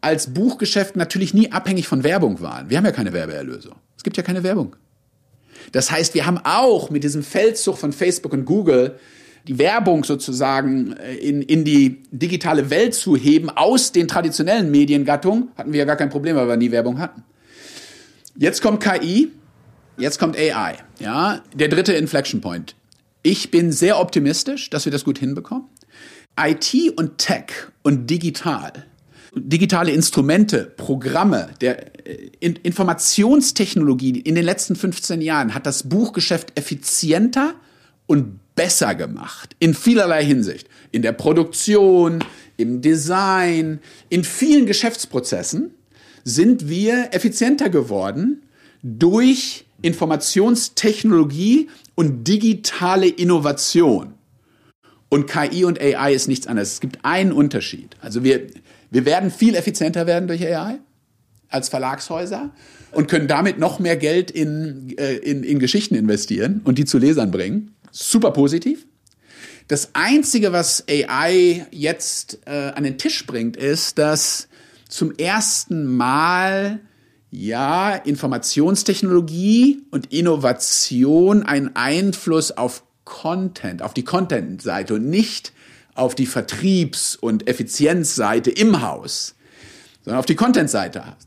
[0.00, 2.70] als Buchgeschäft natürlich nie abhängig von Werbung waren.
[2.70, 3.72] Wir haben ja keine Werbeerlöse.
[3.96, 4.76] Es gibt ja keine Werbung.
[5.72, 8.98] Das heißt, wir haben auch mit diesem Feldzug von Facebook und Google
[9.46, 15.48] die Werbung sozusagen äh, in, in die digitale Welt zu heben aus den traditionellen Mediengattungen,
[15.56, 17.24] hatten wir ja gar kein Problem, weil wir nie Werbung hatten.
[18.36, 19.32] Jetzt kommt KI,
[19.96, 22.74] jetzt kommt AI, ja, der dritte Inflection Point.
[23.22, 25.64] Ich bin sehr optimistisch, dass wir das gut hinbekommen.
[26.38, 27.50] IT und Tech
[27.82, 28.72] und digital,
[29.34, 32.30] digitale Instrumente, Programme, der äh,
[32.62, 37.54] Informationstechnologie in den letzten 15 Jahren hat das Buchgeschäft effizienter
[38.10, 39.54] und besser gemacht.
[39.60, 40.68] In vielerlei Hinsicht.
[40.90, 42.24] In der Produktion,
[42.56, 45.70] im Design, in vielen Geschäftsprozessen
[46.24, 48.42] sind wir effizienter geworden
[48.82, 54.14] durch Informationstechnologie und digitale Innovation.
[55.08, 56.72] Und KI und AI ist nichts anderes.
[56.72, 57.94] Es gibt einen Unterschied.
[58.00, 58.48] Also wir,
[58.90, 60.80] wir werden viel effizienter werden durch AI
[61.48, 62.50] als Verlagshäuser
[62.90, 66.98] und können damit noch mehr Geld in, äh, in, in Geschichten investieren und die zu
[66.98, 68.86] Lesern bringen super positiv.
[69.68, 74.48] Das Einzige, was AI jetzt äh, an den Tisch bringt, ist, dass
[74.88, 76.80] zum ersten Mal
[77.30, 85.52] ja Informationstechnologie und Innovation einen Einfluss auf Content, auf die Content-Seite und nicht
[85.94, 89.34] auf die Vertriebs- und Effizienzseite im Haus,
[90.04, 91.18] sondern auf die Content-Seite hat.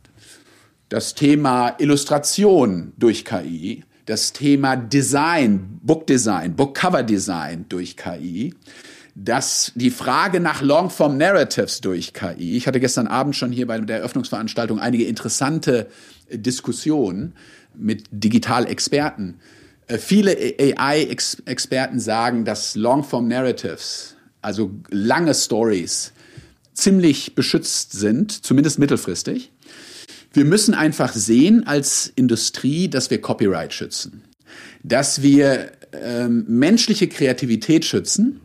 [0.90, 8.54] Das Thema Illustration durch KI das Thema Design, Bookdesign, Bookcover-Design durch KI,
[9.16, 13.80] dass die Frage nach Longform Narratives durch KI, ich hatte gestern Abend schon hier bei
[13.80, 15.88] der Eröffnungsveranstaltung einige interessante
[16.32, 17.34] Diskussionen
[17.76, 19.40] mit Digitalexperten.
[19.88, 26.12] Äh, viele AI-Experten sagen, dass Longform Narratives, also lange Stories,
[26.74, 29.53] ziemlich beschützt sind, zumindest mittelfristig.
[30.34, 34.24] Wir müssen einfach sehen als Industrie, dass wir Copyright schützen,
[34.82, 38.42] dass wir ähm, menschliche Kreativität schützen.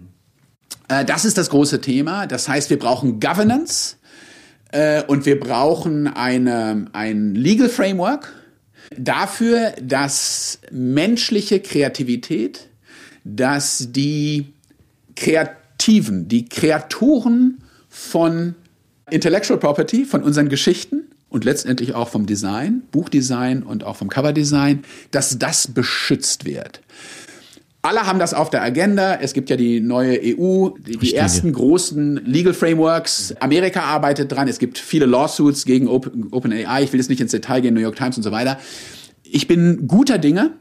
[0.88, 2.26] Äh, das ist das große Thema.
[2.26, 3.96] Das heißt, wir brauchen Governance
[4.70, 8.34] äh, und wir brauchen eine, ein Legal Framework
[8.96, 12.68] dafür, dass menschliche Kreativität,
[13.24, 14.52] dass die
[15.16, 18.54] Kreativen, die Kreatoren von
[19.10, 24.82] Intellectual Property, von unseren Geschichten, und letztendlich auch vom Design, Buchdesign und auch vom Coverdesign,
[25.10, 26.80] dass das beschützt wird.
[27.82, 29.14] Alle haben das auf der Agenda.
[29.20, 33.34] Es gibt ja die neue EU, die, die ersten großen Legal Frameworks.
[33.40, 34.48] Amerika arbeitet dran.
[34.48, 36.82] Es gibt viele Lawsuits gegen OpenAI.
[36.82, 38.58] Ich will jetzt nicht ins Detail gehen, New York Times und so weiter.
[39.22, 40.52] Ich bin guter Dinge,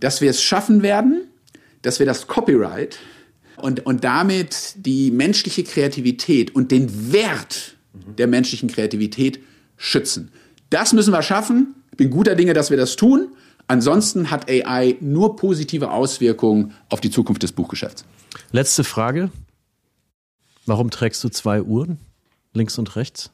[0.00, 1.28] dass wir es schaffen werden,
[1.82, 2.98] dass wir das Copyright
[3.56, 7.76] und, und damit die menschliche Kreativität und den Wert
[8.18, 9.40] der menschlichen Kreativität
[9.78, 10.30] schützen.
[10.68, 11.74] Das müssen wir schaffen.
[11.92, 13.28] Ich bin guter Dinge, dass wir das tun.
[13.66, 18.04] Ansonsten hat AI nur positive Auswirkungen auf die Zukunft des Buchgeschäfts.
[18.52, 19.30] Letzte Frage.
[20.66, 21.98] Warum trägst du zwei Uhren?
[22.52, 23.30] Links und rechts?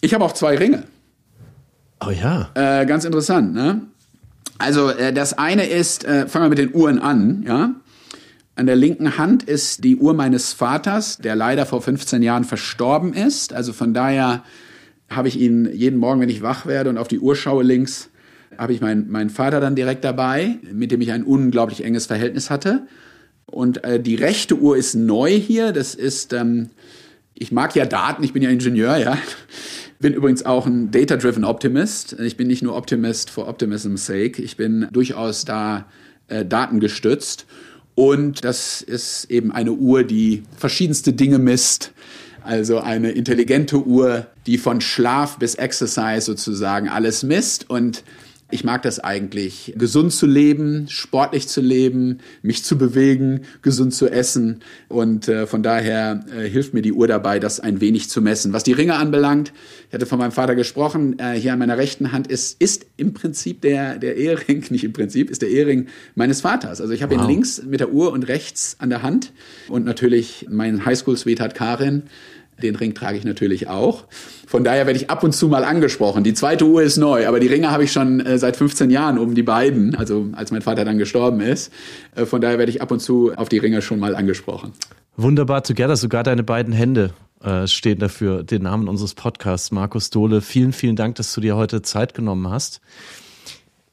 [0.00, 0.84] Ich habe auch zwei Ringe.
[2.04, 2.50] Oh ja.
[2.54, 3.82] Äh, ganz interessant, ne?
[4.58, 7.74] Also äh, das eine ist, äh, fangen wir mit den Uhren an, ja.
[8.56, 13.14] An der linken Hand ist die Uhr meines Vaters, der leider vor 15 Jahren verstorben
[13.14, 13.54] ist.
[13.54, 14.42] Also von daher
[15.10, 18.10] habe ich ihn jeden Morgen, wenn ich wach werde und auf die Uhr schaue links,
[18.56, 22.50] habe ich meinen, meinen Vater dann direkt dabei, mit dem ich ein unglaublich enges Verhältnis
[22.50, 22.86] hatte.
[23.46, 25.72] Und äh, die rechte Uhr ist neu hier.
[25.72, 26.70] Das ist, ähm,
[27.34, 29.18] ich mag ja Daten, ich bin ja Ingenieur, ja.
[29.98, 32.16] Bin übrigens auch ein Data-Driven Optimist.
[32.20, 34.40] Ich bin nicht nur Optimist for Optimism's sake.
[34.40, 35.86] Ich bin durchaus da
[36.28, 37.46] äh, datengestützt.
[37.94, 41.92] Und das ist eben eine Uhr, die verschiedenste Dinge misst.
[42.42, 47.68] Also eine intelligente Uhr, die von Schlaf bis Exercise sozusagen alles misst.
[47.68, 48.02] Und
[48.50, 54.08] ich mag das eigentlich, gesund zu leben, sportlich zu leben, mich zu bewegen, gesund zu
[54.08, 54.60] essen.
[54.88, 58.52] Und äh, von daher äh, hilft mir die Uhr dabei, das ein wenig zu messen.
[58.52, 59.52] Was die Ringe anbelangt,
[59.88, 63.14] ich hatte von meinem Vater gesprochen, äh, hier an meiner rechten Hand ist, ist im
[63.14, 66.80] Prinzip der, der Ehering, nicht im Prinzip, ist der Ehering meines Vaters.
[66.80, 67.22] Also ich habe wow.
[67.22, 69.32] ihn links mit der Uhr und rechts an der Hand.
[69.68, 72.04] Und natürlich mein Highschool-Sweetheart Karin
[72.62, 74.04] den Ring trage ich natürlich auch.
[74.46, 76.24] Von daher werde ich ab und zu mal angesprochen.
[76.24, 79.18] Die zweite Uhr ist neu, aber die Ringe habe ich schon äh, seit 15 Jahren
[79.18, 81.72] um die beiden, also als mein Vater dann gestorben ist.
[82.14, 84.72] Äh, von daher werde ich ab und zu auf die Ringe schon mal angesprochen.
[85.16, 87.10] Wunderbar together, sogar deine beiden Hände
[87.42, 89.70] äh, stehen dafür, den Namen unseres Podcasts.
[89.70, 92.80] Markus Dohle, vielen, vielen Dank, dass du dir heute Zeit genommen hast.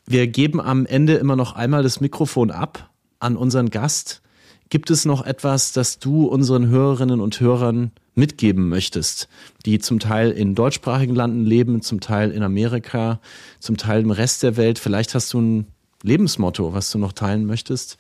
[0.05, 2.89] Wir geben am Ende immer noch einmal das Mikrofon ab
[3.19, 4.21] an unseren Gast.
[4.69, 9.29] Gibt es noch etwas, das du unseren Hörerinnen und Hörern mitgeben möchtest,
[9.65, 13.19] die zum Teil in deutschsprachigen Landen leben, zum Teil in Amerika,
[13.59, 14.79] zum Teil im Rest der Welt.
[14.79, 15.67] Vielleicht hast du ein
[16.03, 17.97] Lebensmotto, was du noch teilen möchtest,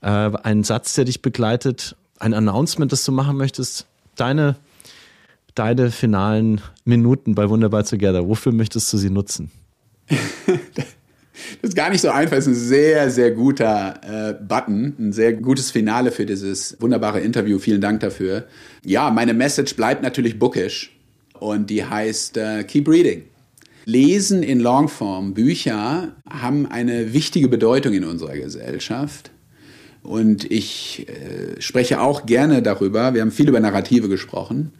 [0.00, 3.86] äh, einen Satz, der dich begleitet, ein Announcement, das du machen möchtest.
[4.16, 4.56] Deine,
[5.54, 9.50] deine finalen Minuten bei Wunderbar Together, wofür möchtest du sie nutzen?
[11.60, 12.36] Das ist gar nicht so einfach.
[12.36, 17.20] Es ist ein sehr, sehr guter äh, Button, ein sehr gutes Finale für dieses wunderbare
[17.20, 17.58] Interview.
[17.58, 18.46] Vielen Dank dafür.
[18.84, 20.94] Ja, meine Message bleibt natürlich bookish
[21.38, 23.24] und die heißt äh, Keep Reading.
[23.84, 29.30] Lesen in Longform, Bücher haben eine wichtige Bedeutung in unserer Gesellschaft.
[30.02, 34.72] Und ich äh, spreche auch gerne darüber, wir haben viel über Narrative gesprochen,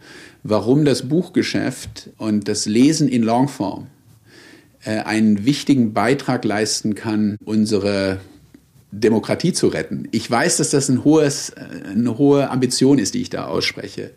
[0.43, 3.87] warum das Buchgeschäft und das Lesen in Longform
[4.91, 8.19] einen wichtigen Beitrag leisten kann, unsere
[8.93, 10.07] Demokratie zu retten.
[10.11, 14.11] Ich weiß, dass das ein hohes, äh, eine hohe Ambition ist, die ich da ausspreche.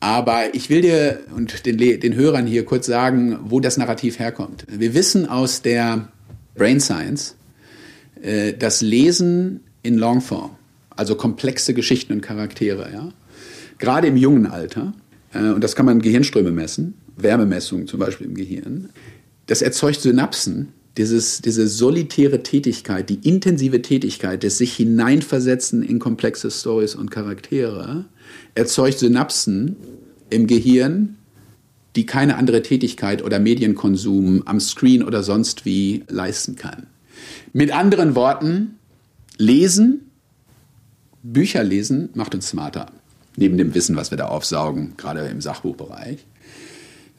[0.00, 4.66] Aber ich will dir und den, den Hörern hier kurz sagen, wo das Narrativ herkommt.
[4.68, 6.08] Wir wissen aus der
[6.56, 7.36] Brain Science,
[8.20, 10.50] äh, dass Lesen in Longform,
[10.90, 13.08] also komplexe Geschichten und Charaktere, ja,
[13.78, 14.92] gerade im jungen Alter,
[15.34, 18.90] und das kann man Gehirnströme messen, Wärmemessungen zum Beispiel im Gehirn,
[19.46, 26.50] das erzeugt Synapsen, dieses, diese solitäre Tätigkeit, die intensive Tätigkeit des sich hineinversetzen in komplexe
[26.50, 28.04] Stories und Charaktere,
[28.54, 29.76] erzeugt Synapsen
[30.28, 31.16] im Gehirn,
[31.96, 36.86] die keine andere Tätigkeit oder Medienkonsum am Screen oder sonst wie leisten kann.
[37.52, 38.78] Mit anderen Worten,
[39.38, 40.10] lesen,
[41.22, 42.86] Bücher lesen macht uns smarter.
[43.36, 46.26] Neben dem Wissen, was wir da aufsaugen, gerade im Sachbuchbereich.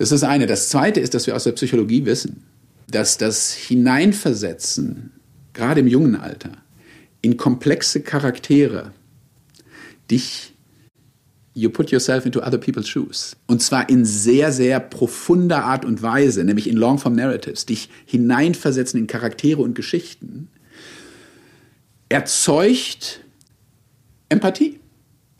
[0.03, 0.47] Das ist das eine.
[0.47, 2.43] Das zweite ist, dass wir aus der Psychologie wissen,
[2.89, 5.13] dass das Hineinversetzen,
[5.53, 6.51] gerade im jungen Alter,
[7.21, 8.91] in komplexe Charaktere
[10.11, 10.53] dich
[11.53, 13.37] you put yourself into other people's shoes.
[13.47, 18.99] Und zwar in sehr, sehr profunder Art und Weise, nämlich in Long-Form Narratives, dich hineinversetzen
[18.99, 20.49] in Charaktere und Geschichten,
[22.09, 23.21] erzeugt
[24.27, 24.81] Empathie.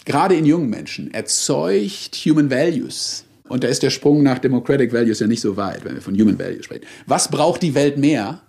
[0.05, 3.25] Gerade in jungen Menschen, erzeugt Human Values.
[3.53, 6.19] Und da ist der Sprung nach Democratic Values ja nicht so weit, wenn wir von
[6.19, 6.85] Human Values sprechen.
[7.05, 8.41] Was braucht die Welt mehr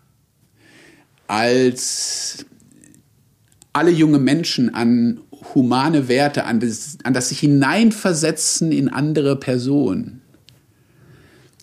[1.27, 2.47] als
[3.75, 5.21] alle junge Menschen an
[5.55, 10.23] humane Werte, an das, an das sich hineinversetzen in andere Personen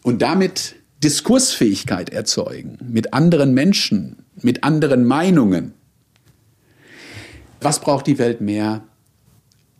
[0.03, 5.73] und damit Diskursfähigkeit erzeugen mit anderen Menschen, mit anderen Meinungen.
[7.59, 8.83] Was braucht die Welt mehr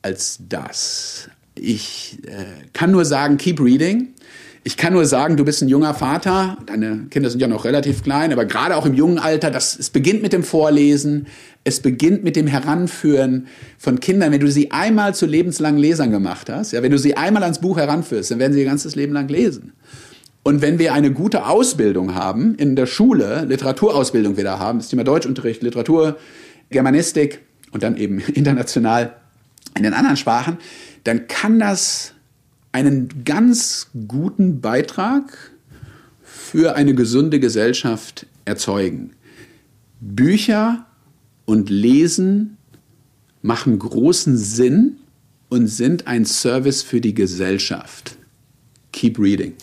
[0.02, 1.30] als das?
[1.64, 4.08] Ich äh, kann nur sagen, keep reading.
[4.64, 6.58] Ich kann nur sagen, du bist ein junger Vater.
[6.66, 9.92] Deine Kinder sind ja noch relativ klein, aber gerade auch im jungen Alter, das, es
[9.92, 11.28] beginnt mit dem Vorlesen.
[11.64, 13.46] Es beginnt mit dem Heranführen
[13.78, 14.32] von Kindern.
[14.32, 17.62] Wenn du sie einmal zu lebenslangen Lesern gemacht hast, ja, wenn du sie einmal ans
[17.62, 19.74] Buch heranführst, dann werden sie ihr ganzes Leben lang lesen.
[20.42, 25.04] Und wenn wir eine gute Ausbildung haben, in der Schule, Literaturausbildung wieder haben, das Thema
[25.04, 26.18] Deutschunterricht, Literatur,
[26.72, 29.14] Germanistik und dann eben international
[29.78, 30.58] in den anderen Sprachen,
[31.04, 32.14] dann kann das
[32.72, 35.52] einen ganz guten Beitrag
[36.24, 39.12] für eine gesunde Gesellschaft erzeugen.
[40.00, 40.86] Bücher
[41.46, 42.58] und Lesen
[43.42, 44.98] machen großen Sinn
[45.50, 48.18] und sind ein Service für die Gesellschaft.
[48.92, 49.54] Keep reading.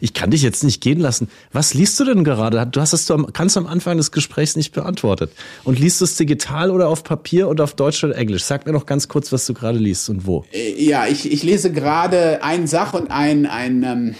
[0.00, 1.28] Ich kann dich jetzt nicht gehen lassen.
[1.52, 2.66] Was liest du denn gerade?
[2.70, 5.30] Du hast es ganz am Anfang des Gesprächs nicht beantwortet.
[5.64, 8.44] Und liest du es digital oder auf Papier oder auf Deutsch oder Englisch?
[8.44, 10.44] Sag mir noch ganz kurz, was du gerade liest und wo.
[10.52, 14.14] Äh, ja, ich, ich lese gerade ein Sach- und ein, ein ähm,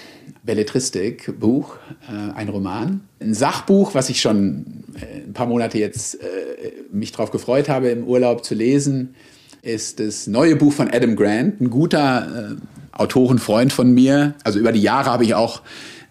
[0.45, 1.77] Belletristik-Buch,
[2.09, 3.03] äh, ein Roman.
[3.21, 6.27] Ein Sachbuch, was ich schon äh, ein paar Monate jetzt äh,
[6.91, 9.15] mich darauf gefreut habe, im Urlaub zu lesen,
[9.63, 14.35] ist das neue Buch von Adam Grant, ein guter äh, Autorenfreund von mir.
[14.45, 15.63] Also über die Jahre habe ich auch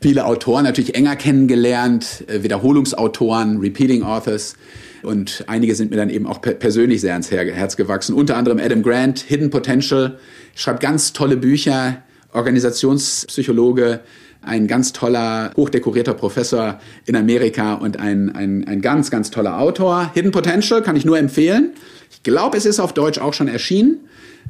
[0.02, 4.56] viele Autoren natürlich enger kennengelernt, äh, Wiederholungsautoren, Repeating Authors.
[5.04, 8.16] Und einige sind mir dann eben auch persönlich sehr ans Herz gewachsen.
[8.16, 10.18] Unter anderem Adam Grant, Hidden Potential,
[10.56, 12.02] schreibt ganz tolle Bücher,
[12.34, 14.02] Organisationspsychologe,
[14.42, 20.12] ein ganz toller, hochdekorierter Professor in Amerika und ein, ein, ein ganz, ganz toller Autor.
[20.14, 21.72] Hidden Potential kann ich nur empfehlen.
[22.12, 24.00] Ich glaube, es ist auf Deutsch auch schon erschienen,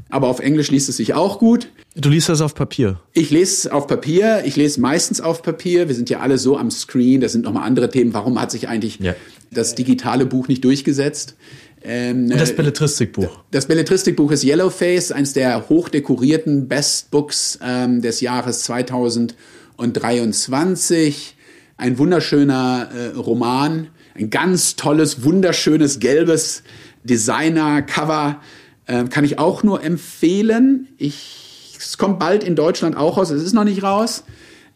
[0.10, 1.70] aber auf Englisch liest es sich auch gut.
[1.96, 3.00] Du liest das auf Papier?
[3.14, 4.44] Ich lese es auf Papier.
[4.46, 5.88] Ich lese meistens auf Papier.
[5.88, 7.22] Wir sind ja alle so am Screen.
[7.22, 8.14] Das sind nochmal andere Themen.
[8.14, 9.16] Warum hat sich eigentlich ja.
[9.52, 11.36] das digitale Buch nicht durchgesetzt?
[11.84, 13.44] Ähm, das Belletristikbuch.
[13.52, 21.36] Das Belletristikbuch ist Yellowface, eines der hochdekorierten Best Books ähm, des Jahres 2023.
[21.78, 26.64] Ein wunderschöner äh, Roman, ein ganz tolles, wunderschönes gelbes
[27.04, 28.42] Designer-Cover.
[28.88, 30.88] Äh, kann ich auch nur empfehlen.
[30.98, 33.30] Ich, es kommt bald in Deutschland auch raus.
[33.30, 34.24] Es ist noch nicht raus.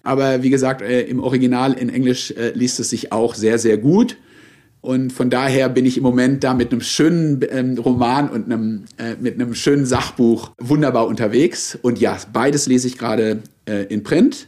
[0.03, 3.77] Aber wie gesagt, äh, im Original in Englisch äh, liest es sich auch sehr, sehr
[3.77, 4.17] gut.
[4.81, 8.85] Und von daher bin ich im Moment da mit einem schönen ähm, Roman und einem,
[8.97, 11.77] äh, mit einem schönen Sachbuch wunderbar unterwegs.
[11.81, 14.47] Und ja, beides lese ich gerade äh, in Print.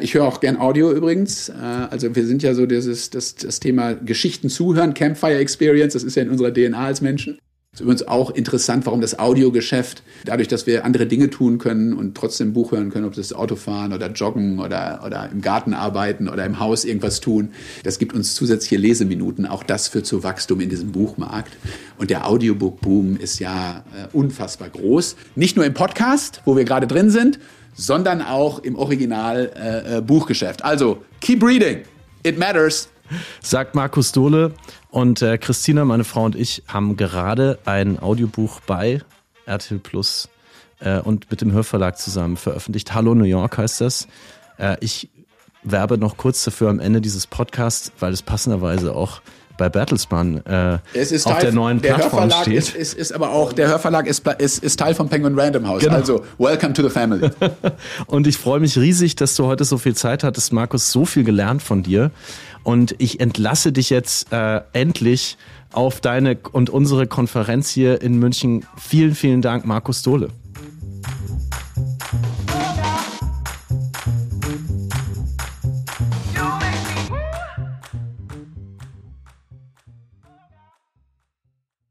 [0.00, 1.48] Ich höre auch gern Audio übrigens.
[1.48, 1.54] Äh,
[1.90, 6.14] also wir sind ja so dieses, das, das Thema Geschichten zuhören, Campfire Experience, das ist
[6.14, 7.38] ja in unserer DNA als Menschen.
[7.74, 12.16] Ist übrigens auch interessant, warum das Audiogeschäft, dadurch, dass wir andere Dinge tun können und
[12.16, 16.46] trotzdem Buch hören können, ob das Autofahren oder Joggen oder, oder im Garten arbeiten oder
[16.46, 17.50] im Haus irgendwas tun,
[17.82, 19.44] das gibt uns zusätzliche Leseminuten.
[19.44, 21.52] Auch das führt zu Wachstum in diesem Buchmarkt.
[21.98, 25.16] Und der Audiobook-Boom ist ja äh, unfassbar groß.
[25.34, 27.40] Nicht nur im Podcast, wo wir gerade drin sind,
[27.74, 30.54] sondern auch im Original äh, äh.
[30.62, 31.78] Also, keep reading.
[32.22, 32.88] It matters.
[33.42, 34.52] Sagt Markus Dohle.
[34.94, 39.00] Und äh, Christina, meine Frau und ich haben gerade ein Audiobuch bei
[39.44, 40.28] RTL Plus
[40.78, 42.94] äh, und mit dem Hörverlag zusammen veröffentlicht.
[42.94, 44.06] Hallo New York heißt das.
[44.56, 45.08] Äh, ich
[45.64, 49.20] werbe noch kurz dafür am Ende dieses Podcasts, weil es passenderweise auch
[49.56, 52.54] bei Bertelsmann äh, auf Teil, der neuen der Plattform Hörverlag steht.
[52.58, 55.82] Ist, ist, ist aber auch, der Hörverlag ist, ist, ist Teil vom Penguin Random House.
[55.82, 55.94] Genau.
[55.94, 57.30] Also, welcome to the family.
[58.06, 61.24] und ich freue mich riesig, dass du heute so viel Zeit hattest, Markus, so viel
[61.24, 62.10] gelernt von dir.
[62.64, 65.36] Und ich entlasse dich jetzt äh, endlich
[65.72, 68.66] auf deine und unsere Konferenz hier in München.
[68.76, 70.30] Vielen, vielen Dank, Markus Dohle.